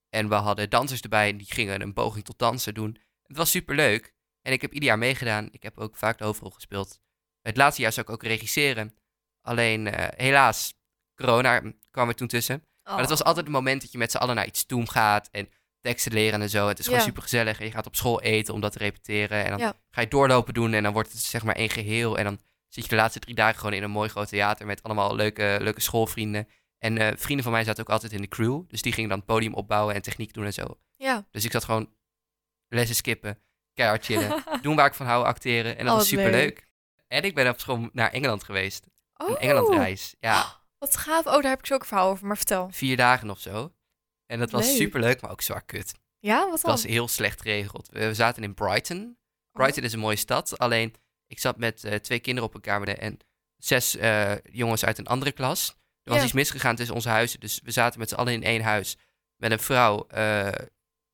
[0.10, 2.98] En we hadden dansers erbij en die gingen een poging tot dansen doen.
[3.24, 4.14] Het was superleuk.
[4.42, 5.48] En ik heb ieder jaar meegedaan.
[5.52, 7.00] Ik heb ook vaak de hoofdrol gespeeld.
[7.42, 8.96] Het laatste jaar zou ik ook regisseren.
[9.42, 10.74] Alleen eh, helaas,
[11.16, 12.64] corona kwam er toen tussen.
[12.84, 13.10] Maar het Oh.
[13.10, 15.50] was altijd het moment dat je met z'n allen naar iets toe gaat en
[15.82, 16.68] teksten leren en zo.
[16.68, 17.06] Het is gewoon Ja.
[17.06, 17.60] super gezellig.
[17.60, 19.44] En je gaat op school eten om dat te repeteren.
[19.44, 19.74] En dan Ja.
[19.92, 22.18] ga je doorlopen doen en dan wordt het zeg maar één geheel.
[22.18, 24.84] En dan zit je de laatste drie dagen gewoon in een mooi groot theater met
[24.84, 26.48] allemaal leuke, leuke schoolvrienden.
[26.78, 28.62] En eh, vrienden van mij zaten ook altijd in de crew.
[28.68, 30.78] Dus die gingen dan het podium opbouwen en techniek doen en zo.
[30.98, 31.28] Ja.
[31.32, 31.94] Dus ik zat gewoon
[32.68, 33.40] lessen skippen,
[33.74, 35.78] keihard chillen, doen waar ik van hou, acteren.
[35.78, 36.34] En dat Oh, was super leuk.
[36.34, 36.68] leuk.
[37.08, 38.86] En ik ben op school naar Engeland geweest.
[39.22, 40.16] Oh, Een Engelandreis.
[40.20, 41.26] Ja, Wat gaaf.
[41.26, 42.70] Oh, daar heb ik zo ook een verhaal over, maar vertel.
[42.72, 43.74] vier dagen of zo.
[44.26, 44.76] En dat was Leuk.
[44.76, 45.94] super leuk, maar ook zwaar kut.
[46.20, 46.72] Ja, wat Het dan?
[46.72, 47.90] was heel slecht geregeld.
[47.92, 49.18] We zaten in Brighton.
[49.52, 50.58] Brighton is een mooie stad.
[50.58, 50.96] Alleen,
[51.28, 53.18] ik zat met eh, twee kinderen op een kamer en
[53.58, 55.70] zes eh, jongens uit een andere klas.
[56.04, 56.24] Er was Ja.
[56.24, 57.40] iets misgegaan tussen onze huizen.
[57.40, 58.98] Dus we zaten met z'n allen in één huis.
[59.36, 60.06] Met een vrouw.
[60.08, 60.48] eh,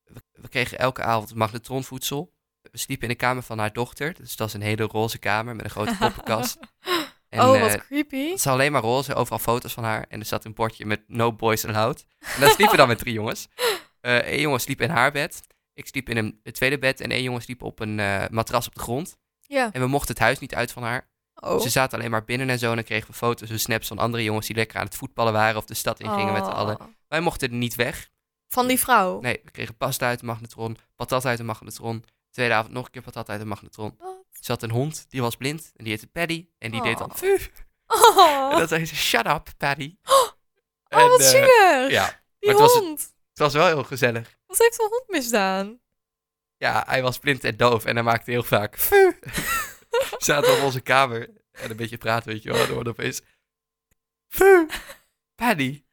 [0.04, 2.34] we, we kregen elke avond magnetronvoedsel.
[2.72, 4.14] We sliepen in de kamer van haar dochter.
[4.14, 6.58] Dus dat is een hele roze kamer met een grote poppenkast.
[7.30, 8.30] En, oh, eh, wat creepy.
[8.30, 10.06] het is alleen maar roze, overal foto's van haar.
[10.10, 12.06] En er zat een bordje met no boys allowed.
[12.20, 13.48] En daar sliepen we dan met drie jongens.
[14.02, 15.42] Eh Eén jongen sliep in haar bed.
[15.74, 17.02] Ik sliep in een, het tweede bed.
[17.02, 19.18] En één jongen sliep op een eh, matras op de grond.
[19.42, 19.70] Ja.
[19.72, 21.10] En we mochten het huis niet uit van haar.
[21.36, 21.60] Oh.
[21.60, 22.70] Ze zaten alleen maar binnen en zo.
[22.70, 25.34] En dan kregen we foto's en snaps van andere jongens die lekker aan het voetballen
[25.34, 25.58] waren.
[25.58, 26.80] Of de stad in gingen met z'n allen.
[26.80, 26.88] Oh.
[27.08, 28.10] Wij mochten er niet weg.
[28.48, 29.20] Van die vrouw?
[29.20, 30.78] Nee, we kregen pasta uit de magnetron.
[30.96, 32.04] Patat uit de magnetron.
[32.32, 33.96] Tweede avond nog een keer patat uit de magnetron.
[33.98, 34.17] Wat?
[34.40, 35.72] Zat een hond, die was blind.
[35.76, 36.48] En die heette Paddy.
[36.58, 37.12] En die deed dan...
[37.12, 37.40] Oh.
[38.18, 39.96] Oh, En dan zei ze, shut up, Paddy.
[40.06, 40.30] oh
[40.88, 41.90] En, wat zielig.
[41.92, 43.00] Ja, die maar het was- hond.
[43.30, 44.38] het was wel heel gezellig.
[44.48, 45.80] Wat heeft de hond misdaan?
[46.58, 48.78] Ja, hij was blind en doof en hij maakte heel vaak...
[50.18, 52.62] Zaten op onze kamer en een beetje praten, weet je wel.
[52.62, 53.22] En dan opeens...
[54.28, 54.70] "Fuh,
[55.36, 55.84] Paddy,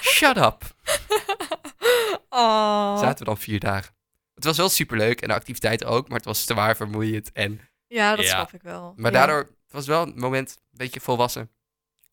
[0.00, 0.62] shut up.
[2.28, 2.98] oh.
[2.98, 3.94] Zaten we dan vier dagen.
[4.34, 7.32] Het was wel superleuk en de activiteiten ook, maar het was zwaar vermoeiend.
[7.32, 7.60] En,
[7.92, 8.92] Ja, dat snap ik wel.
[8.96, 11.50] maar daardoor het was wel een moment, een beetje volwassen.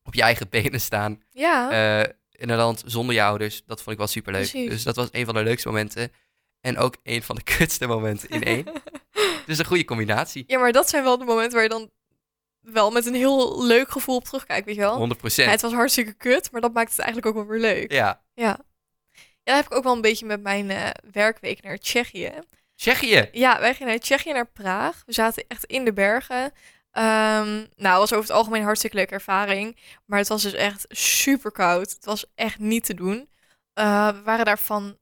[0.03, 1.23] Op je eigen benen staan.
[1.29, 3.63] Ja, eh, in een land zonder je ouders.
[3.65, 4.49] Dat vond ik wel superleuk.
[4.49, 4.69] Precies.
[4.69, 6.11] Dus dat was een van de leukste momenten.
[6.61, 8.65] En ook een van de kutste momenten in één.
[9.45, 10.43] dus een goede combinatie.
[10.47, 11.91] ja, maar dat zijn wel de momenten waar je dan
[12.59, 14.95] wel met een heel leuk gevoel op terugkijkt, weet je wel?
[14.97, 17.91] 100 Ja, het was hartstikke kut, maar dat maakt het eigenlijk ook wel weer leuk.
[17.91, 18.21] Ja.
[18.33, 18.59] Ja.
[19.43, 22.31] Ja, dat heb ik ook wel een beetje met mijn eh, werkweek naar Tsjechië.
[22.79, 23.29] Tsjechië.
[23.31, 25.03] Ja, wij gingen naar Tsjechië, naar Praag.
[25.05, 26.51] We zaten echt in de bergen.
[26.91, 29.77] Ehm, nou, het was over het algemeen een hartstikke leuke ervaring.
[30.05, 31.91] Maar het was dus echt super koud.
[31.91, 33.29] Het was echt niet te doen.
[33.73, 34.97] Eh, we waren daar van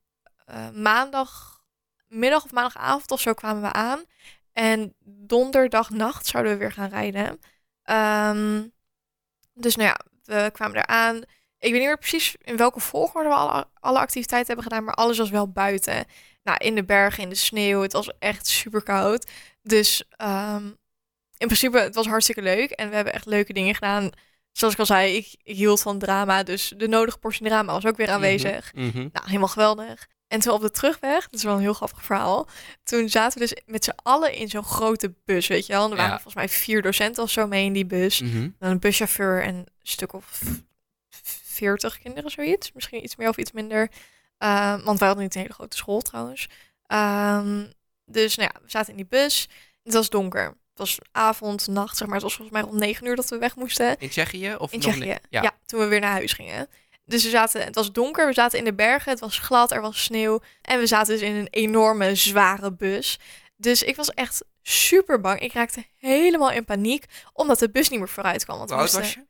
[0.46, 4.04] eh, maandagmiddag of maandagavond of zo kwamen we aan.
[4.54, 7.40] En donderdagnacht zouden we weer gaan rijden.
[7.84, 8.68] Ehm,
[9.54, 11.16] dus nou ja, we kwamen daar aan.
[11.60, 14.94] Ik weet niet meer precies in welke volgorde we alle, alle activiteiten hebben gedaan, maar
[14.94, 16.06] alles was wel buiten.
[16.48, 17.82] Nou, in de bergen, in de sneeuw.
[17.82, 19.32] Het was echt super koud.
[19.64, 20.66] Dus ehm,
[21.38, 22.72] in principe, het was hartstikke leuk.
[22.72, 24.10] En we hebben echt leuke dingen gedaan.
[24.52, 26.44] Zoals ik al zei, ik, ik hield van drama.
[26.44, 28.74] Dus de nodige portie drama was ook weer aanwezig.
[28.74, 28.98] Mhm, mhm.
[28.98, 30.08] Nou, helemaal geweldig.
[30.28, 32.48] En toen op de terugweg, dat is wel een heel grappig verhaal.
[32.84, 35.84] Toen zaten we dus met z'n allen in zo'n grote bus, weet je wel.
[35.86, 36.16] En er waren Ja.
[36.20, 38.22] volgens mij vier docenten of zo mee in die bus.
[38.22, 38.50] Mhm.
[38.60, 40.42] Dan een buschauffeur en een stuk of
[41.44, 42.72] veertig kinderen, zoiets.
[42.74, 43.90] Misschien iets meer of iets minder.
[44.38, 46.48] Ehm, want wij hadden niet een hele grote school trouwens.
[46.86, 47.66] Ehm,
[48.06, 49.48] dus nou ja, we zaten in die bus.
[49.84, 50.46] Het was donker.
[50.46, 52.16] Het was avond, nacht, zeg maar.
[52.16, 53.96] Het was volgens mij rond negen uur dat we weg moesten.
[54.00, 54.56] In Tsjechië?
[54.58, 55.06] Of In Tsjechië.
[55.30, 55.42] Ja.
[55.42, 55.52] Ja.
[55.66, 56.68] toen we weer naar huis gingen.
[57.06, 59.82] Dus we zaten, het was donker, we zaten in de bergen, het was glad, er
[59.82, 60.42] was sneeuw.
[60.62, 63.20] En we zaten dus in een enorme, zware bus.
[63.56, 65.40] Dus ik was echt super bang.
[65.40, 68.58] Ik raakte helemaal in paniek, omdat de bus niet meer vooruit kwam.
[68.58, 69.26] Want Hoe oud was je?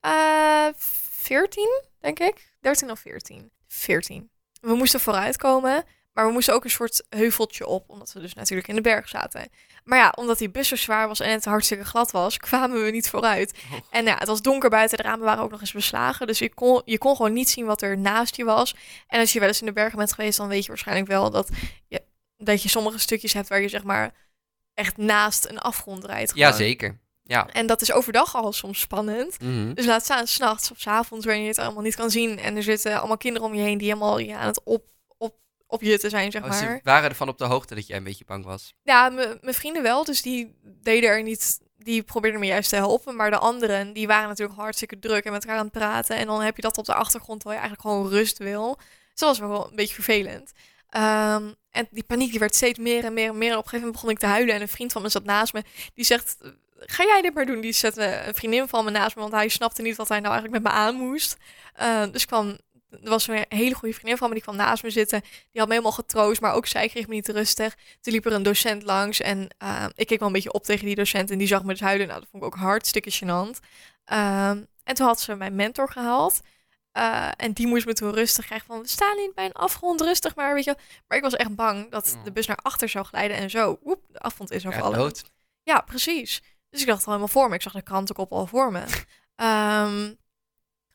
[0.00, 0.66] eh
[1.10, 2.52] 14, denk ik.
[2.60, 3.50] 13 of 14.
[3.68, 4.30] 14.
[4.66, 8.68] We moesten vooruitkomen, maar we moesten ook een soort heuveltje op, omdat we dus natuurlijk
[8.68, 9.48] in de berg zaten.
[9.84, 12.90] Maar ja, omdat die bus zo zwaar was en het hartstikke glad was, kwamen we
[12.90, 13.58] niet vooruit.
[13.72, 13.78] Oh.
[13.90, 16.54] En ja, het was donker buiten, de ramen waren ook nog eens beslagen, dus je
[16.54, 18.74] kon, je kon gewoon niet zien wat er naast je was.
[19.06, 21.30] En als je wel eens in de bergen bent geweest, dan weet je waarschijnlijk wel
[21.30, 21.48] dat
[21.88, 22.02] je,
[22.36, 24.14] dat je sommige stukjes hebt waar je zeg maar
[24.74, 26.32] echt naast een afgrond rijdt.
[26.34, 26.66] Ja, gewoon.
[26.66, 26.98] zeker.
[27.26, 27.48] Ja.
[27.52, 29.40] En dat is overdag al soms spannend.
[29.40, 29.74] Mhm.
[29.74, 32.38] Dus laat staan s'nachts of s avonds wanneer je het allemaal niet kan zien.
[32.38, 34.84] En er zitten allemaal kinderen om je heen die helemaal ja, aan het op,
[35.18, 35.34] op,
[35.66, 36.58] opjutten zijn, zeg Oh, maar.
[36.58, 38.74] ze waren ervan op de hoogte dat jij een beetje bang was.
[38.82, 40.04] Ja, mijn vrienden wel.
[40.04, 41.64] Dus die deden er niet...
[41.78, 43.16] Die probeerden me juist te helpen.
[43.16, 46.16] Maar de anderen, die waren natuurlijk hartstikke druk en met elkaar aan het praten.
[46.16, 48.76] En dan heb je dat op de achtergrond terwijl je eigenlijk gewoon rust wil.
[48.76, 50.52] Dus dat was wel een beetje vervelend.
[50.88, 53.56] Ehm, en die paniek die werd steeds meer en meer en meer.
[53.56, 54.54] Op een gegeven moment begon ik te huilen.
[54.54, 55.62] En een vriend van me zat naast me.
[55.94, 56.36] Die zegt,
[56.78, 57.60] ga jij dit maar doen?
[57.60, 59.20] Die zette een vriendin van me naast me.
[59.20, 61.36] Want hij snapte niet wat hij nou eigenlijk met me aan moest.
[61.74, 62.58] Ehm, dus kwam...
[62.90, 65.20] Er was een hele goede vriendin van me, die kwam naast me zitten.
[65.20, 67.74] Die had me helemaal getroost, maar ook zij kreeg me niet rustig.
[68.00, 70.86] Toen liep er een docent langs en eh, ik keek wel een beetje op tegen
[70.86, 72.06] die docent en die zag me dus huilen.
[72.06, 73.58] Nou, dat vond ik ook hartstikke gênant.
[74.04, 76.40] Ehm, en toen had ze mijn mentor gehaald.
[76.92, 80.00] Eh, en die moest me toen rustig krijgen van, we staan niet bij een afgrond,
[80.00, 80.76] rustig maar, weet je.
[81.08, 82.24] Maar ik was echt bang dat Oh.
[82.24, 84.98] de bus naar achter zou glijden en zo, woep, de afgrond is Ja, overvallen.
[84.98, 85.22] dood.
[85.62, 86.42] Ja, precies.
[86.76, 87.54] Dus ik dacht al helemaal voor me.
[87.54, 88.84] Ik zag de krantenkop al voor me.
[89.36, 90.14] Ehm,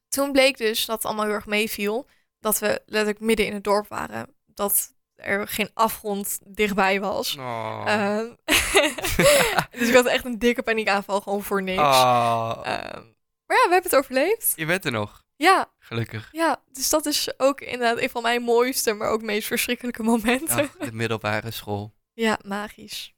[0.09, 2.07] toen bleek dus dat het allemaal heel erg meeviel.
[2.39, 4.35] Dat we letterlijk midden in het dorp waren.
[4.45, 7.35] Dat er geen afgrond dichtbij was.
[7.37, 7.83] Oh.
[7.85, 8.25] Ehm,
[9.79, 11.81] dus ik had echt een dikke paniekaanval gewoon voor niks.
[11.81, 12.59] Oh.
[12.63, 13.01] Ehm,
[13.45, 14.53] maar ja, we hebben het overleefd.
[14.55, 16.29] je bent er nog, Ja, gelukkig.
[16.31, 20.69] ja, dus dat is ook inderdaad een van mijn mooiste, maar ook meest verschrikkelijke momenten.
[20.69, 21.93] Ach, de middelbare school.
[22.13, 23.13] Ja, magisch.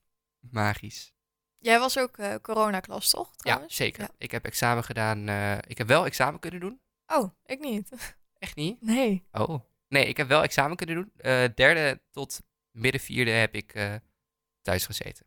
[0.52, 1.12] Magisch.
[1.63, 3.28] Jij was ook eh coronaklas, toch?
[3.32, 3.76] Ja, trouwens?
[3.76, 4.02] zeker.
[4.02, 4.10] Ja.
[4.17, 5.28] Ik heb examen gedaan.
[5.28, 6.82] eh, ik heb wel examen kunnen doen.
[7.08, 7.89] Oh, ik niet.
[8.39, 8.82] Echt niet?
[8.82, 9.28] Nee.
[9.32, 9.60] Oh.
[9.88, 11.12] Nee, ik heb wel examen kunnen doen.
[11.17, 13.99] Eh, derde tot midden vierde heb ik
[14.62, 15.26] thuis gezeten.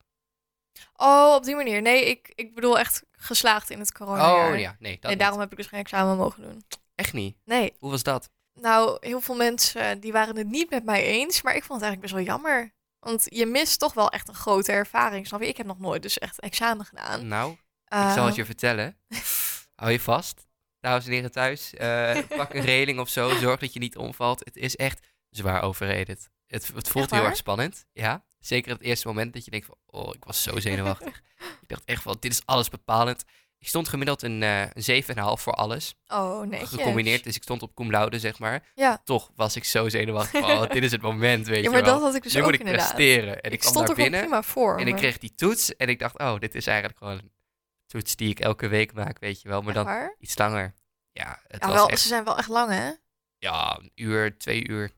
[0.97, 1.83] Oh, op die manier.
[1.83, 4.49] Nee, ik, ik bedoel echt geslaagd in het corona.
[4.49, 5.21] Oh ja, nee, dat niet.
[5.21, 6.65] daarom heb ik dus geen examen mogen doen.
[6.95, 7.37] Echt niet.
[7.45, 7.75] Nee.
[7.79, 8.31] Hoe was dat?
[8.55, 11.89] Nou, heel veel mensen die waren het niet met mij eens, maar ik vond het
[11.91, 12.75] eigenlijk best wel jammer.
[13.01, 15.49] Want je mist toch wel echt een grote ervaring, snap je?
[15.49, 17.27] Ik heb nog nooit dus echt examen gedaan.
[17.27, 17.53] Nou,
[17.85, 18.99] ik zal het je vertellen.
[19.75, 20.47] Hou je vast.
[20.81, 21.75] Dames en heren thuis.
[21.75, 23.29] eh, pak een reling of zo.
[23.37, 24.45] Zorg dat je niet omvalt.
[24.45, 26.29] Het is echt zwaar overrated.
[26.47, 27.87] Het, het voelt heel erg spannend.
[27.93, 28.25] Ja.
[28.39, 29.77] Zeker het eerste moment dat je denkt van...
[29.87, 31.23] Oh, ik was zo zenuwachtig.
[31.63, 33.25] ik dacht echt van, dit is alles bepalend.
[33.67, 35.95] Ik stond gemiddeld een, eh een 7,5 voor alles.
[36.09, 36.69] Oh, netjes.
[36.69, 37.25] Gecombineerd.
[37.25, 38.63] Dus ik stond op cum laude, zeg maar.
[38.75, 39.01] Ja.
[39.05, 40.43] Toch was ik zo zenuwachtig.
[40.45, 41.93] Oh, dit is het moment, weet Ja, je maar wel.
[41.95, 42.95] dat had ik dus nu ook moet ik inderdaad.
[42.95, 43.33] presteren.
[43.41, 44.21] En ik, ik kwam stond daar er binnen.
[44.21, 44.75] prima voor.
[44.79, 45.77] En ik maar- kreeg die toets.
[45.77, 47.33] En ik dacht, oh, dit is eigenlijk gewoon een
[47.87, 49.63] toets die ik elke week maak, weet je wel.
[49.63, 50.75] Maar dan iets langer.
[51.13, 52.91] Ja, het Ja, was wel, echt ze zijn wel echt lang, hè?
[53.39, 54.91] ja, een uur, twee uur.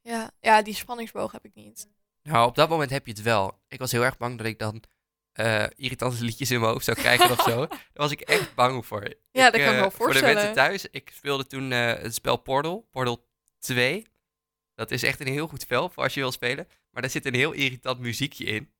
[0.00, 1.88] Ja, ja die spanningsboog heb ik niet.
[2.22, 3.58] Nou, op dat moment heb je het wel.
[3.68, 4.82] Ik was heel erg bang dat ik dan
[5.38, 7.56] eh, irritante liedjes in mijn hoofd zou krijgen of zo.
[7.66, 9.02] Daar was ik echt bang voor.
[9.30, 10.34] Ja, Ik, dat kan ik me eh, wel Voor de voorstellen.
[10.34, 13.26] mensen thuis, ik speelde toen eh, het spel Portal, Portal
[13.58, 14.06] 2.
[14.74, 16.68] Dat is echt een heel goed spel voor als je wil spelen.
[16.90, 18.70] Maar daar zit een heel irritant muziekje in.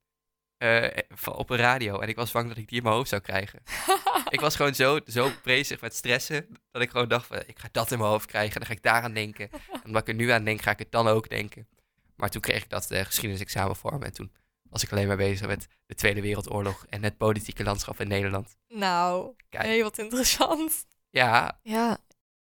[0.57, 1.99] eh, van- op een radio.
[1.99, 3.59] En ik was bang dat ik die in mijn hoofd zou krijgen.
[4.29, 6.47] ik was gewoon zo, zo bezig met stressen.
[6.71, 8.53] Dat ik gewoon dacht, van, ik ga dat in mijn hoofd krijgen.
[8.53, 9.49] En dan ga ik daaraan denken.
[9.51, 11.67] En omdat ik er nu aan denk, ga ik het dan ook denken.
[12.15, 14.05] Maar toen kreeg ik dat eh, geschiedenisexamen voor me.
[14.05, 14.31] En toen
[14.69, 16.85] was ik alleen maar bezig met de Tweede Wereldoorlog.
[16.89, 18.57] En het politieke landschap in Nederland.
[18.67, 19.65] Nou, Kijk.
[19.65, 20.85] nee, wat interessant.
[21.09, 21.97] Ja, Ja,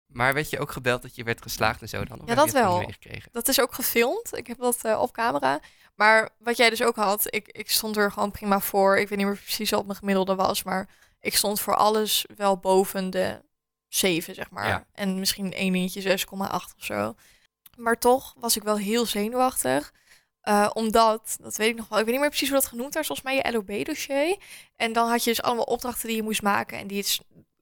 [0.07, 2.21] maar werd je ook gebeld dat je werd geslaagd en zo dan?
[2.21, 2.91] Of Ja, dat wel.
[3.33, 4.37] dat is ook gefilmd.
[4.37, 5.61] Ik heb dat eh, op camera.
[5.95, 8.99] Maar wat jij dus ook had, ik, ik stond er gewoon prima voor.
[8.99, 10.89] Ik weet niet meer precies wat mijn gemiddelde was, maar
[11.21, 13.45] ik stond voor alles wel boven de
[13.89, 14.67] 7, zeg maar.
[14.67, 14.87] Ja.
[14.93, 17.15] En misschien één dingetje 6,8 of zo.
[17.77, 19.93] Maar toch was ik wel heel zenuwachtig.
[20.47, 22.95] Eh, omdat, dat weet ik nog wel, ik weet niet meer precies hoe dat genoemd
[22.95, 24.37] werd, volgens mij je LOB-dossier.
[24.77, 27.05] En dan had je dus allemaal opdrachten die je moest maken en die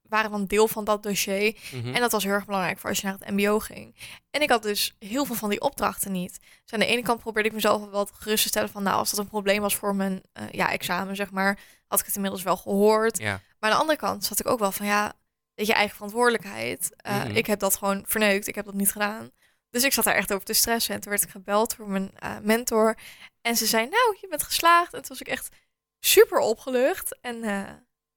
[0.08, 1.56] waren dan deel van dat dossier.
[1.72, 1.94] Mhm.
[1.94, 3.94] En dat was heel erg belangrijk voor als je naar het MBO ging.
[4.30, 6.38] En ik had dus heel veel van die opdrachten niet.
[6.62, 8.96] Dus aan de ene kant probeerde ik mezelf wel wat gerust te stellen van, nou,
[8.96, 12.14] als dat een probleem was voor mijn eh, ja, examen, zeg maar, had ik het
[12.14, 13.18] inmiddels wel gehoord.
[13.18, 15.12] Ja, Maar aan de andere kant zat ik ook wel van, ja,
[15.54, 16.92] weet je, eigen verantwoordelijkheid.
[16.96, 17.36] Eh, Mhm.
[17.36, 19.30] Ik heb dat gewoon verneukt, ik heb dat niet gedaan.
[19.74, 20.94] Dus ik zat daar echt over te stressen.
[20.94, 22.98] En toen werd ik gebeld door mijn eh, mentor.
[23.40, 24.94] En ze zei, nou, je bent geslaagd.
[24.94, 25.56] En toen was ik echt
[26.00, 27.20] super opgelucht.
[27.20, 27.72] En eh,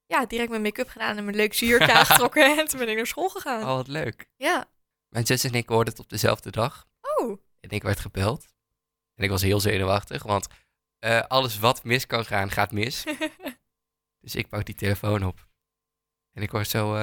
[0.05, 2.57] ja, direct mijn make-up gedaan en mijn leukste jurkje aangetrokken.
[2.57, 3.61] En toen ben ik naar school gegaan.
[3.61, 4.29] oh wat leuk.
[4.35, 4.69] Ja.
[5.09, 6.87] Mijn zus en ik hoorden het op dezelfde dag.
[7.01, 8.47] Oh, En ik werd gebeld.
[9.15, 10.47] En ik was heel zenuwachtig, want
[10.99, 13.03] eh, alles wat mis kan gaan, gaat mis.
[14.19, 15.47] Dus ik pak die telefoon op.
[16.31, 16.95] En ik hoor zo,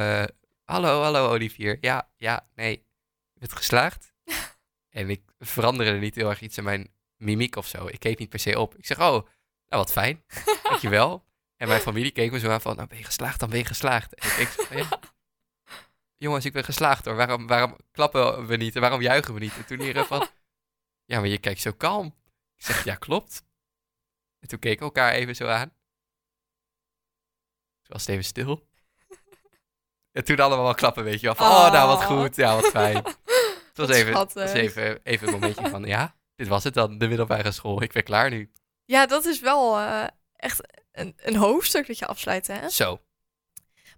[0.64, 1.78] hallo, hallo Olivier.
[1.80, 2.86] Ja, ja, nee.
[3.32, 4.13] Je bent geslaagd.
[4.94, 7.86] En ik veranderde niet heel erg iets aan mijn mimiek of zo.
[7.86, 8.76] Ik keek niet per se op.
[8.76, 9.26] Ik zeg, oh, nou
[9.68, 10.24] wat fijn.
[10.62, 11.24] Dankjewel.
[11.56, 13.64] En mijn familie keek me zo aan van, nou ben je geslaagd, dan ben je
[13.64, 14.14] geslaagd.
[14.14, 14.88] En ik van, ja.
[16.24, 17.14] Jongens, ik ben geslaagd hoor.
[17.14, 19.56] Waarom, waarom klappen we niet en waarom juichen we niet?
[19.56, 20.28] En toen hier van,
[21.04, 22.06] ja, maar je kijkt zo kalm.
[22.56, 23.44] Ik zeg, ja, klopt.
[24.38, 25.68] En toen keken we elkaar even zo aan.
[27.82, 28.62] Toen was het even stil.
[30.12, 31.34] En toen allemaal wel klappen, weet je wel.
[31.34, 32.06] Van, oh, nou, wat Oh.
[32.06, 32.36] goed.
[32.36, 33.02] Ja, wat fijn.
[33.74, 36.98] Het was even, het was even, even een momentje van, ja, dit was het dan,
[36.98, 37.82] de middelbare school.
[37.82, 38.50] Ik ben klaar nu.
[38.84, 40.60] ja, dat is wel eh, echt
[40.92, 42.68] een, een hoofdstuk dat je afsluit, hè?
[42.68, 43.00] Zo.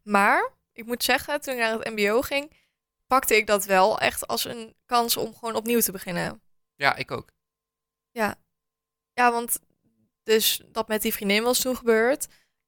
[0.03, 2.53] Maar ik moet zeggen, toen ik naar het MBO ging,
[3.07, 6.43] pakte ik dat wel echt als een kans om gewoon opnieuw te beginnen.
[6.75, 7.35] Ja, ik ook.
[9.13, 9.59] Ja, want
[10.23, 12.27] dus dat met die vriendin was toen gebeurd.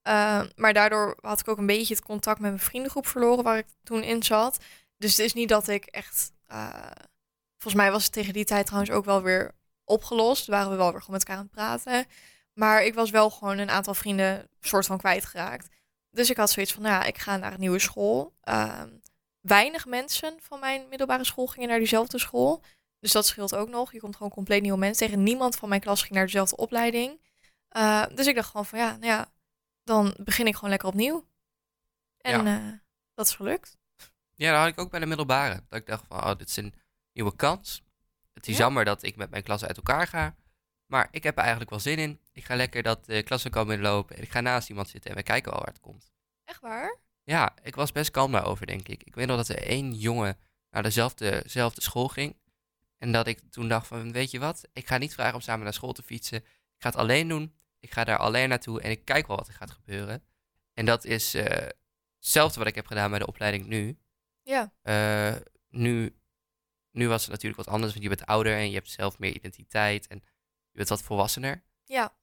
[0.08, 3.58] Uh, maar daardoor had ik ook een beetje het contact met mijn vriendengroep verloren waar
[3.58, 4.58] ik toen in zat.
[4.96, 6.32] Dus het is niet dat ik echt.
[6.52, 6.90] Uh,
[7.58, 10.46] volgens mij was het tegen die tijd trouwens ook wel weer opgelost.
[10.46, 12.06] Waren we wel weer gewoon met elkaar aan het praten.
[12.52, 15.68] Maar ik was wel gewoon een aantal vrienden soort van kwijtgeraakt.
[16.10, 18.34] Dus ik had zoiets van, nou ja, ik ga naar een nieuwe school.
[18.44, 18.82] Uh,
[19.40, 22.62] weinig mensen van mijn middelbare school gingen naar diezelfde school.
[23.00, 23.92] Dus dat scheelt ook nog.
[23.92, 25.22] Je komt gewoon compleet nieuwe mensen tegen.
[25.22, 27.20] Niemand van mijn klas ging naar dezelfde opleiding.
[27.76, 29.32] Uh, dus ik dacht gewoon van ja, nou ja,
[29.84, 31.26] dan begin ik gewoon lekker opnieuw.
[32.18, 32.58] En ja.
[32.58, 32.72] uh,
[33.14, 33.76] dat is gelukt.
[34.38, 35.62] Ja, dat had ik ook bij de middelbare.
[35.68, 36.74] Dat ik dacht van, oh, dit is een
[37.12, 37.82] nieuwe kans.
[38.34, 38.58] Het is ja.
[38.58, 40.36] jammer dat ik met mijn klas uit elkaar ga.
[40.86, 42.20] Maar ik heb er eigenlijk wel zin in.
[42.32, 44.16] Ik ga lekker dat de klassen komen inlopen.
[44.16, 46.10] En ik ga naast iemand zitten en we kijken wel waar het komt.
[46.44, 46.96] Echt waar?
[47.24, 49.02] Ja, ik was best kalm daarover, denk ik.
[49.02, 50.38] Ik weet nog dat er één jongen
[50.70, 52.36] naar dezelfde, dezelfde school ging.
[52.98, 54.68] En dat ik toen dacht van, weet je wat?
[54.72, 56.38] Ik ga niet vragen om samen naar school te fietsen.
[56.38, 57.54] Ik ga het alleen doen.
[57.80, 60.24] Ik ga daar alleen naartoe en ik kijk wel wat er gaat gebeuren.
[60.74, 61.44] En dat is uh,
[62.16, 63.98] hetzelfde wat ik heb gedaan bij de opleiding nu.
[64.48, 64.72] Ja.
[64.82, 66.18] Uh, nu,
[66.90, 69.34] nu was het natuurlijk wat anders, want je bent ouder en je hebt zelf meer
[69.34, 70.16] identiteit en
[70.70, 71.64] je bent wat volwassener.
[71.84, 72.16] Ja.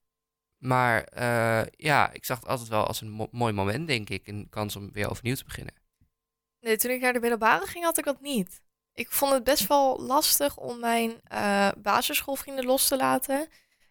[0.58, 4.28] Maar uh, ja, ik zag het altijd wel als een mo mooi moment, denk ik.
[4.28, 5.74] Een kans om weer overnieuw te beginnen.
[6.60, 8.62] Nee, toen ik naar de middelbare ging, had ik dat niet.
[8.94, 13.48] Ik vond het best wel lastig om mijn uh, basisschoolvrienden los te laten.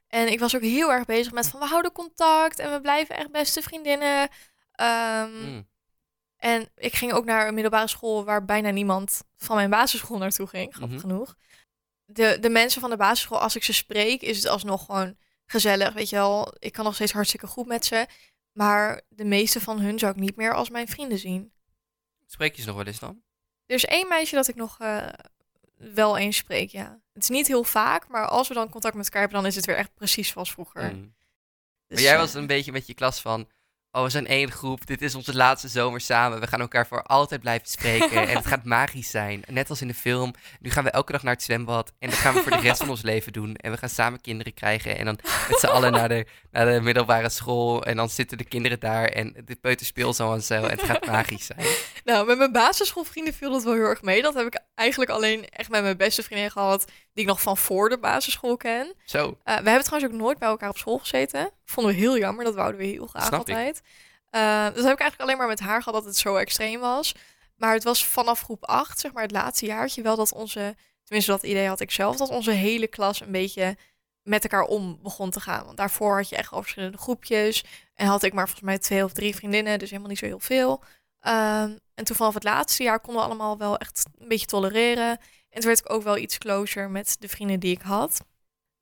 [0.06, 3.16] En ik was ook heel erg bezig met van we houden contact en we blijven
[3.16, 4.28] echt beste vriendinnen.
[4.80, 5.72] Um, mm.
[6.44, 10.46] En ik ging ook naar een middelbare school waar bijna niemand van mijn basisschool naartoe
[10.46, 11.10] ging, grappig mm -hmm.
[11.10, 11.36] genoeg.
[12.04, 15.92] De, de mensen van de basisschool, als ik ze spreek, is het alsnog gewoon gezellig,
[15.92, 16.54] weet je wel.
[16.58, 18.06] Ik kan nog steeds hartstikke goed met ze.
[18.52, 21.52] Maar de meeste van hun zou ik niet meer als mijn vrienden zien.
[22.26, 23.22] Spreek je ze nog wel eens dan?
[23.66, 25.08] Er is één meisje dat ik nog uh,
[25.76, 27.00] wel eens spreek, ja.
[27.12, 29.56] Het is niet heel vaak, maar als we dan contact met elkaar hebben, dan is
[29.56, 30.94] het weer echt precies zoals vroeger.
[30.94, 31.14] Mm.
[31.86, 33.48] Dus, maar jij was een uh, beetje met je klas van,
[33.94, 34.86] oh, we zijn één groep.
[34.86, 36.40] Dit is onze laatste zomer samen.
[36.40, 38.28] We gaan elkaar voor altijd blijven spreken.
[38.28, 39.42] en het gaat magisch zijn.
[39.46, 40.34] Net als in de film.
[40.60, 41.92] Nu gaan we elke dag naar het zwembad.
[41.98, 43.56] En dat gaan we voor de rest van ons leven doen.
[43.56, 44.98] En we gaan samen kinderen krijgen.
[44.98, 47.84] En dan met z'n allen naar de, naar de middelbare school.
[47.84, 49.04] En dan zitten de kinderen daar.
[49.04, 50.54] En de peuter speelt zo en zo.
[50.54, 51.66] En het gaat magisch zijn.
[52.04, 54.22] Nou, met mijn basisschoolvrienden viel dat wel heel erg mee.
[54.22, 56.84] Dat heb ik eigenlijk alleen echt met mijn beste vriendin gehad.
[56.84, 58.94] Die ik nog van voor de basisschool ken.
[59.04, 59.26] Zo.
[59.26, 61.50] Uh, we hebben trouwens ook nooit bij elkaar op school gezeten.
[61.64, 62.44] Vonden we heel jammer.
[62.44, 63.82] Dat wouden we heel graag Snap altijd.
[64.30, 67.14] Uh, dus heb ik eigenlijk alleen maar met haar gehad dat het zo extreem was.
[67.56, 71.30] Maar het was vanaf groep 8, zeg maar het laatste jaartje, wel dat onze, tenminste
[71.30, 73.76] dat idee had ik zelf, dat onze hele klas een beetje
[74.22, 75.64] met elkaar om begon te gaan.
[75.64, 77.64] Want daarvoor had je echt al verschillende groepjes.
[77.94, 80.40] En had ik maar volgens mij twee of drie vriendinnen, dus helemaal niet zo heel
[80.40, 80.82] veel.
[81.20, 85.10] Um, en toen vanaf het laatste jaar konden we allemaal wel echt een beetje tolereren.
[85.50, 88.24] En toen werd ik ook wel iets closer met de vrienden die ik had.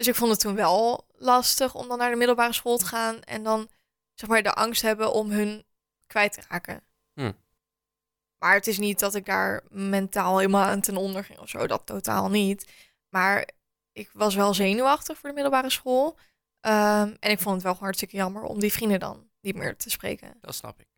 [0.02, 3.22] Dus ik vond het toen wel lastig om dan naar de middelbare school te gaan
[3.22, 3.68] en dan
[4.14, 5.64] zeg maar de angst hebben om hun
[6.06, 6.84] kwijt te raken.
[7.14, 7.32] Hm.
[8.38, 11.66] Maar het is niet dat ik daar mentaal helemaal aan ten onder ging of zo,
[11.66, 12.72] dat totaal niet.
[13.08, 13.48] Maar
[13.92, 16.18] ik was wel zenuwachtig voor de middelbare school.
[16.60, 19.90] Um, en ik vond het wel hartstikke jammer om die vrienden dan niet meer te
[19.90, 20.34] spreken.
[20.40, 20.88] Dat snap ik.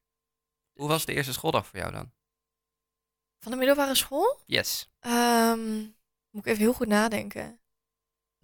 [0.73, 2.13] Hoe was de eerste schooldag voor jou dan?
[3.39, 4.41] Van de middelbare school?
[4.47, 4.91] Yes.
[5.01, 5.97] Um,
[6.31, 7.59] moet ik even heel goed nadenken.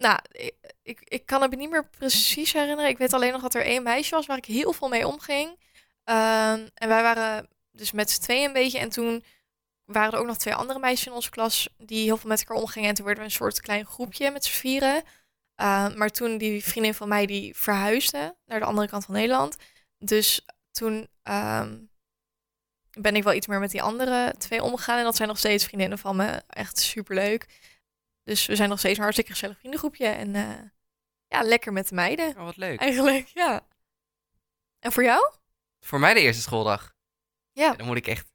[0.01, 0.19] Nou,
[0.83, 2.89] ik, ik, kan het me niet meer precies herinneren.
[2.89, 5.49] Ik weet alleen nog dat er één meisje was waar ik heel veel mee omging.
[5.49, 8.79] Um, en wij waren dus met z'n tweeën een beetje.
[8.79, 9.23] En toen
[9.85, 12.57] waren er ook nog twee andere meisjes in onze klas die heel veel met elkaar
[12.57, 12.89] omgingen.
[12.89, 15.03] En toen werden we een soort klein groepje met z'n vieren.
[15.61, 19.55] Uh, maar toen die vriendin van mij die verhuisde naar de andere kant van Nederland.
[19.97, 21.89] Dus toen um,
[22.91, 24.97] ben ik wel iets meer met die andere twee omgegaan.
[24.97, 26.41] En dat zijn nog steeds vriendinnen van me.
[26.47, 27.45] Echt superleuk.
[28.23, 30.05] Dus we zijn nog steeds een hartstikke gezellig vriendengroepje.
[30.07, 30.49] En uh,
[31.27, 32.29] ja, lekker met de meiden.
[32.37, 32.79] Oh, wat leuk.
[32.79, 33.67] Eigenlijk, ja.
[34.79, 35.33] En voor jou?
[35.79, 36.95] Voor mij de eerste schooldag.
[37.51, 37.73] Ja.
[37.73, 38.29] Dan moet ik echt...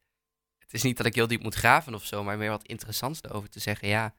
[0.59, 3.22] Het is niet dat ik heel diep moet graven of zo, maar meer wat interessants
[3.22, 3.88] erover te zeggen.
[3.88, 4.14] Ja,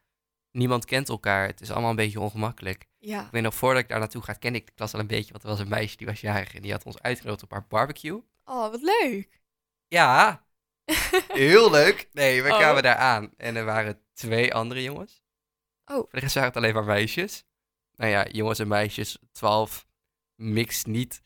[0.52, 1.48] niemand kent elkaar.
[1.48, 2.86] Het is allemaal een beetje ongemakkelijk.
[2.98, 3.26] Ja.
[3.26, 5.32] Ik weet nog, voordat ik daar naartoe ga, ken ik de klas al een beetje.
[5.32, 7.68] Want er was een meisje, die was jarig en die had ons uitgenodigd op haar
[7.68, 8.24] barbecue.
[8.46, 9.42] Oh, wat leuk.
[9.88, 10.46] Ja,
[11.28, 12.08] heel leuk.
[12.12, 12.58] Nee, we Oh.
[12.58, 15.24] kwamen daar aan en er waren twee andere jongens.
[15.92, 15.96] Oh.
[15.96, 17.44] Voor de rest waren het alleen maar meisjes.
[17.96, 19.88] Nou ja, jongens en meisjes, 12,
[20.36, 21.22] mix niet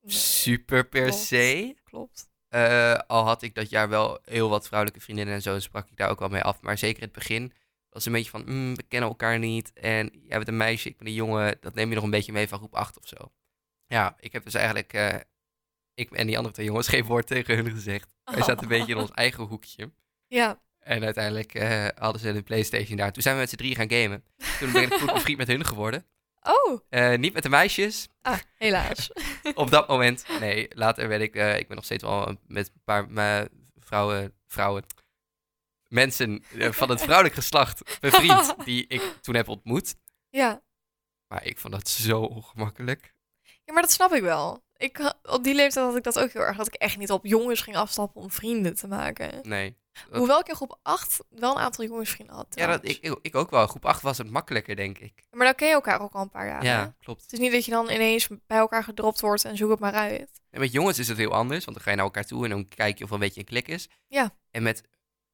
[0.00, 1.18] Nee, super per klopt.
[1.22, 1.76] se.
[1.84, 2.30] klopt.
[2.48, 5.88] Eh, al had ik dat jaar wel heel wat vrouwelijke vriendinnen en zo, en sprak
[5.90, 6.60] ik daar ook wel mee af.
[6.60, 7.52] Maar zeker in het begin
[7.88, 9.72] was een beetje van, mm, we kennen elkaar niet.
[9.72, 11.56] En jij bent een meisje, ik ben een jongen.
[11.60, 13.32] Dat neem je nog een beetje mee van groep 8 of zo.
[13.86, 15.16] Ja, ik heb dus eigenlijk, eh,
[15.94, 18.14] ik en die andere twee jongens, geen woord tegen hun gezegd.
[18.24, 19.92] Wij zaten een beetje in ons eigen hoekje.
[20.26, 20.62] Ja.
[20.88, 23.12] En uiteindelijk eh, hadden ze de Playstation daar.
[23.12, 24.24] Toen zijn we met z'n drie gaan gamen.
[24.58, 26.06] Toen ben ik goed bevriend met hun geworden.
[26.42, 29.10] Oh, Eh, niet met de meisjes, ah, helaas.
[29.54, 30.24] op dat moment.
[30.40, 33.48] Nee, later werd ik, eh, ik ben nog steeds wel met een paar
[33.78, 34.84] vrouwen, vrouwen,
[35.88, 39.94] mensen van het vrouwelijk geslacht bevriend die ik toen heb ontmoet.
[40.30, 40.62] ja.
[41.26, 43.14] Maar ik vond dat zo ongemakkelijk.
[43.64, 44.64] ja, maar dat snap ik wel.
[44.78, 46.56] Ik, op die leeftijd had ik dat ook heel erg.
[46.56, 49.38] Dat ik echt niet op jongens ging afstappen om vrienden te maken.
[49.48, 49.76] Nee.
[49.92, 52.46] dat- Hoewel ik in groep 8 wel een aantal jongensvrienden had.
[52.50, 53.66] Ja, dat, ik, ik, ik ook wel.
[53.66, 55.22] Groep 8 was het makkelijker, denk ik.
[55.30, 56.60] Maar dan ken je elkaar ook al een paar jaar.
[56.62, 56.68] hè?
[56.72, 57.22] Ja, klopt.
[57.22, 59.92] Het is niet dat je dan ineens bij elkaar gedropt wordt en zoek het maar
[59.92, 60.40] uit.
[60.50, 62.50] En met jongens is het heel anders, want dan ga je naar elkaar toe en
[62.50, 63.88] dan kijk je of er een beetje een klik is.
[64.06, 64.34] Ja.
[64.50, 64.82] En met,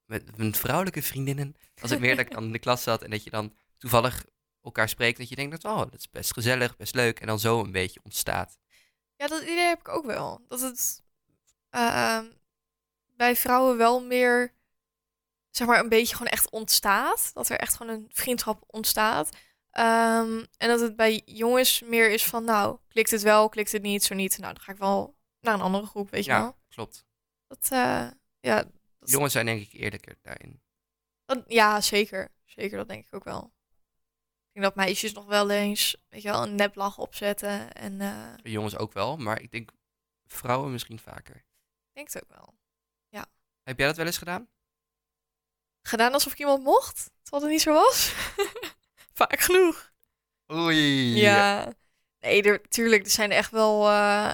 [0.07, 3.11] met mijn vrouwelijke vriendinnen was het meer dat ik dan in de klas zat en
[3.11, 4.25] dat je dan toevallig
[4.63, 5.19] elkaar spreekt.
[5.19, 7.21] Dat je denkt dat, oh, dat is best gezellig, best leuk.
[7.21, 8.59] En dan zo een beetje ontstaat.
[9.25, 10.41] Ja, dat idee heb ik ook wel.
[10.49, 11.03] Dat het
[11.71, 12.21] eh,
[13.17, 14.55] bij vrouwen wel meer,
[15.51, 17.31] zeg maar, een beetje gewoon echt ontstaat.
[17.35, 19.37] Dat er echt gewoon een vriendschap ontstaat.
[19.71, 23.83] Ehm, en dat het bij jongens meer is van, nou, klikt het wel, klikt het
[23.83, 24.39] niet, zo niet.
[24.39, 26.57] Nou, dan ga ik wel naar een andere groep, weet je Ja, wel.
[26.69, 27.07] klopt.
[27.47, 28.09] Dat, eh,
[28.41, 28.63] ja,
[28.99, 30.63] dat, Jongens zijn denk ik eerlijker daarin.
[31.25, 32.33] dat- ja, zeker.
[32.45, 33.53] Zeker, dat denk ik ook wel.
[34.55, 37.73] Ik denk dat meisjes nog wel eens, weet je wel, een neplach opzetten.
[37.73, 39.71] En eh, ik Jongens ook wel, maar ik denk
[40.27, 41.45] vrouwen misschien vaker.
[41.93, 42.55] denk het ook wel.
[43.65, 44.49] Heb jij dat wel eens gedaan?
[45.83, 48.15] gedaan alsof ik iemand mocht, terwijl het niet zo was.
[49.21, 49.93] Vaak genoeg.
[50.53, 51.17] Oei.
[51.17, 51.73] Ja.
[52.19, 53.89] Nee, er, tuurlijk, er zijn echt wel...
[53.89, 54.33] eh,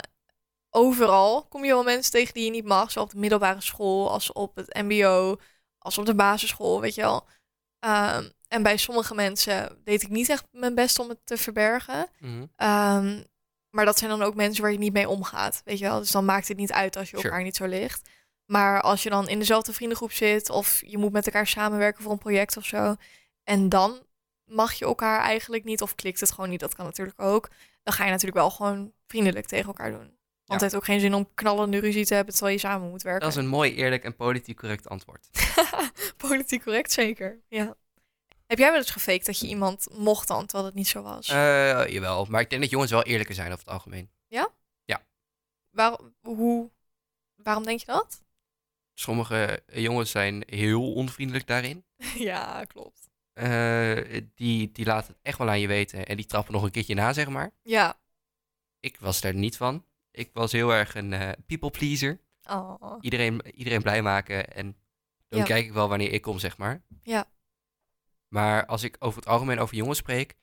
[0.71, 2.91] overal kom je wel mensen tegen die je niet mag.
[2.91, 5.37] Zowel op de middelbare school als op het mbo,
[5.79, 7.27] als op de basisschool, weet je wel.
[7.79, 12.09] Ehm, en bij sommige mensen deed ik niet echt mijn best om het te verbergen.
[12.19, 12.45] Mhm.
[12.57, 13.23] Ehm,
[13.71, 15.99] maar dat zijn dan ook mensen waar je niet mee omgaat, weet je wel.
[15.99, 17.29] Dus dan maakt het niet uit als je Sure.
[17.29, 18.09] elkaar niet zo ligt.
[18.45, 22.13] Maar als je dan in dezelfde vriendengroep zit of je moet met elkaar samenwerken voor
[22.13, 22.95] een project of zo.
[23.45, 24.03] En dan
[24.45, 27.49] mag je elkaar eigenlijk niet of klikt het gewoon niet, dat kan natuurlijk ook.
[27.83, 30.19] Dan ga je natuurlijk wel gewoon vriendelijk tegen elkaar doen.
[30.45, 33.03] Want het heeft ook geen zin om knallende ruzie te hebben terwijl je samen moet
[33.03, 33.21] werken.
[33.23, 35.29] Dat is een mooi, eerlijk en politiek correct antwoord.
[36.29, 37.41] Politiek correct, zeker.
[37.49, 37.75] Ja.
[38.51, 41.29] Heb jij wel eens gefaked dat je iemand mocht dan, terwijl het niet zo was?
[41.29, 44.11] Eh, jawel, maar ik denk dat jongens wel eerlijker zijn over het algemeen.
[45.71, 46.71] Waar, hoe,
[47.35, 48.23] waarom denk je dat?
[48.95, 51.85] Sommige jongens zijn heel onvriendelijk daarin.
[52.31, 53.09] ja, klopt.
[53.33, 56.71] Eh, die, die laten het echt wel aan je weten en die trappen nog een
[56.71, 57.51] keertje na, zeg maar.
[57.63, 58.01] Ja.
[58.81, 59.85] Ik was daar niet van.
[60.11, 62.21] Ik was heel erg een eh, people pleaser.
[62.49, 62.99] Oh.
[63.01, 64.77] Iedereen, iedereen blij maken en
[65.29, 65.45] dan Ja.
[65.45, 66.83] kijk ik wel wanneer ik kom, zeg maar.
[67.03, 67.31] Ja.
[68.31, 70.35] Maar als ik over het algemeen over jongens spreek,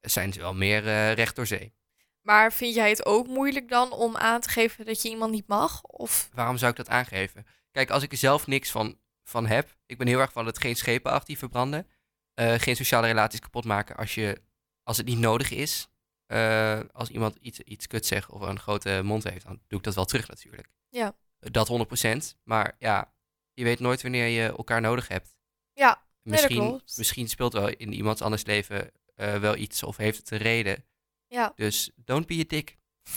[0.00, 1.74] zijn ze wel meer eh, recht door zee.
[2.20, 5.46] Maar vind jij het ook moeilijk dan om aan te geven dat je iemand niet
[5.46, 5.82] mag?
[5.82, 7.46] Of Waarom zou ik dat aangeven?
[7.70, 10.58] Kijk, als ik er zelf niks van, van heb, ik ben heel erg van het
[10.58, 11.86] geen schepen actief verbranden,
[12.34, 14.42] eh, geen sociale relaties kapot maken als, je,
[14.82, 15.88] als het niet nodig is.
[16.26, 19.84] Eh, als iemand iets, iets kut zegt of een grote mond heeft, dan doe ik
[19.84, 20.68] dat wel terug natuurlijk.
[20.88, 21.16] Ja.
[21.38, 22.36] Dat 100%.
[22.42, 23.12] Maar ja,
[23.54, 25.36] je weet nooit wanneer je elkaar nodig hebt.
[25.72, 30.30] Ja, Misschien, misschien speelt wel in iemands anders leven eh, wel iets of heeft het
[30.30, 30.84] een reden.
[31.26, 31.52] ja.
[31.54, 32.76] Dus don't be a dick.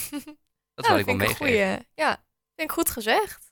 [0.74, 1.86] Dat Ja, wil ik wel meegeven.
[1.93, 2.24] Ja,
[2.56, 3.52] vind ik goed gezegd.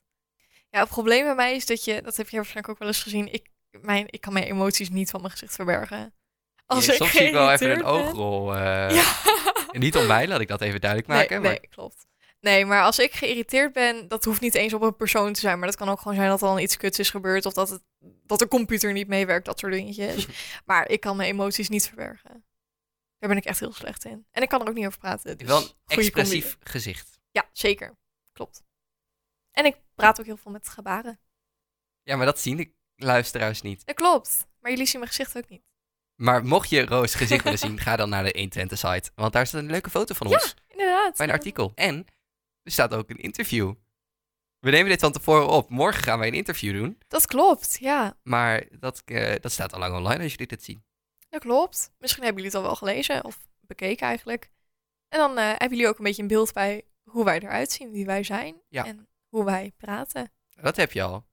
[0.70, 3.02] Ja, het probleem bij mij is dat je, dat heb je waarschijnlijk ook wel eens
[3.02, 3.48] gezien, ik,
[3.80, 6.14] mijn, ik kan mijn emoties niet van mijn gezicht verbergen.
[6.66, 8.54] Als Ja, ik soms zie ik wel even een oogrol.
[8.56, 9.14] eh, Ja.
[9.72, 11.30] Niet om mij, laat ik dat even duidelijk maken.
[11.30, 12.06] nee, maar nee, klopt.
[12.40, 15.58] Nee, maar als ik geïrriteerd ben, dat hoeft niet eens op een persoon te zijn,
[15.58, 17.68] maar dat kan ook gewoon zijn dat er dan iets kuts is gebeurd of dat,
[17.68, 17.82] het,
[18.26, 20.26] dat de computer niet meewerkt, dat soort dingetjes.
[20.64, 22.44] maar ik kan mijn emoties niet verbergen.
[23.18, 24.26] Daar ben ik echt heel slecht in.
[24.30, 25.38] En ik kan er ook niet over praten.
[25.38, 27.20] Dus wel een expressief gezicht.
[27.30, 27.96] Ja, zeker.
[28.32, 28.62] Klopt.
[29.50, 31.20] En ik praat ook heel veel met gebaren.
[32.02, 33.86] Ja, maar dat zien de luisteraars niet.
[33.86, 34.46] Dat klopt.
[34.60, 35.62] Maar jullie zien mijn gezicht ook niet.
[36.14, 39.10] Maar mocht je Roos gezicht willen zien, ga dan naar de 120 site.
[39.14, 40.34] Want daar staat een leuke foto van Ja.
[40.34, 41.16] ons Inderdaad.
[41.16, 41.72] bij een artikel.
[41.74, 42.06] En
[42.62, 43.74] er staat ook een interview.
[44.58, 45.70] We nemen dit van tevoren op.
[45.70, 46.98] Morgen gaan wij een interview doen.
[47.08, 48.16] Dat klopt, ja.
[48.22, 50.84] Maar dat, eh, dat staat al lang online als jullie dit zien.
[51.28, 51.92] Dat klopt.
[51.98, 54.50] Misschien hebben jullie het al wel gelezen of bekeken eigenlijk.
[55.08, 57.90] En dan eh, hebben jullie ook een beetje een beeld bij hoe wij eruit zien,
[57.90, 58.84] wie wij zijn Ja.
[58.86, 60.32] en hoe wij praten.
[60.60, 61.28] Dat heb je al.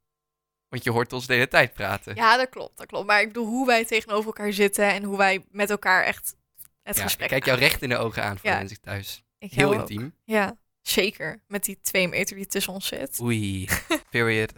[0.67, 2.15] Want je hoort ons de hele tijd praten.
[2.15, 3.05] Ja, dat klopt, dat klopt.
[3.07, 6.35] Maar ik bedoel hoe wij tegenover elkaar zitten en hoe wij met elkaar echt
[6.83, 8.57] het Ja, gesprek ik kijk jou recht in de ogen aan voor Ja.
[8.57, 9.23] mensen thuis.
[9.37, 9.79] Ik Heel ook.
[9.79, 10.15] intiem.
[10.23, 10.57] Ja,
[10.89, 11.39] zeker.
[11.47, 13.19] Met die twee meter die tussen ons zit.
[13.21, 13.67] Oei,
[14.09, 14.51] period.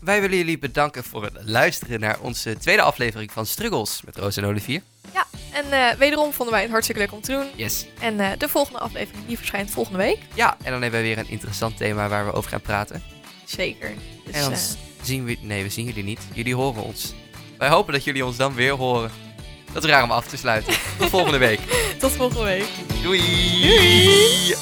[0.00, 4.36] Wij willen jullie bedanken voor het luisteren naar onze tweede aflevering van Struggles met Roos
[4.36, 4.82] en Olivier.
[5.54, 7.46] En eh, wederom vonden wij het hartstikke leuk om te doen.
[7.56, 7.86] Yes.
[8.00, 10.18] En eh, de volgende aflevering die verschijnt volgende week.
[10.34, 13.02] Ja, en dan hebben we weer een interessant thema waar we over gaan praten.
[13.44, 13.92] Zeker.
[14.24, 14.58] Dus, en dan eh,
[15.02, 15.36] zien we...
[15.40, 16.20] Nee, we zien jullie niet.
[16.32, 17.14] Jullie horen ons.
[17.58, 19.10] Wij hopen dat jullie ons dan weer horen.
[19.74, 20.74] Dat is raar om af te sluiten.
[20.98, 21.60] Tot volgende week.
[21.98, 22.66] Tot volgende week.
[23.02, 23.20] Doei.
[23.62, 24.54] Doei.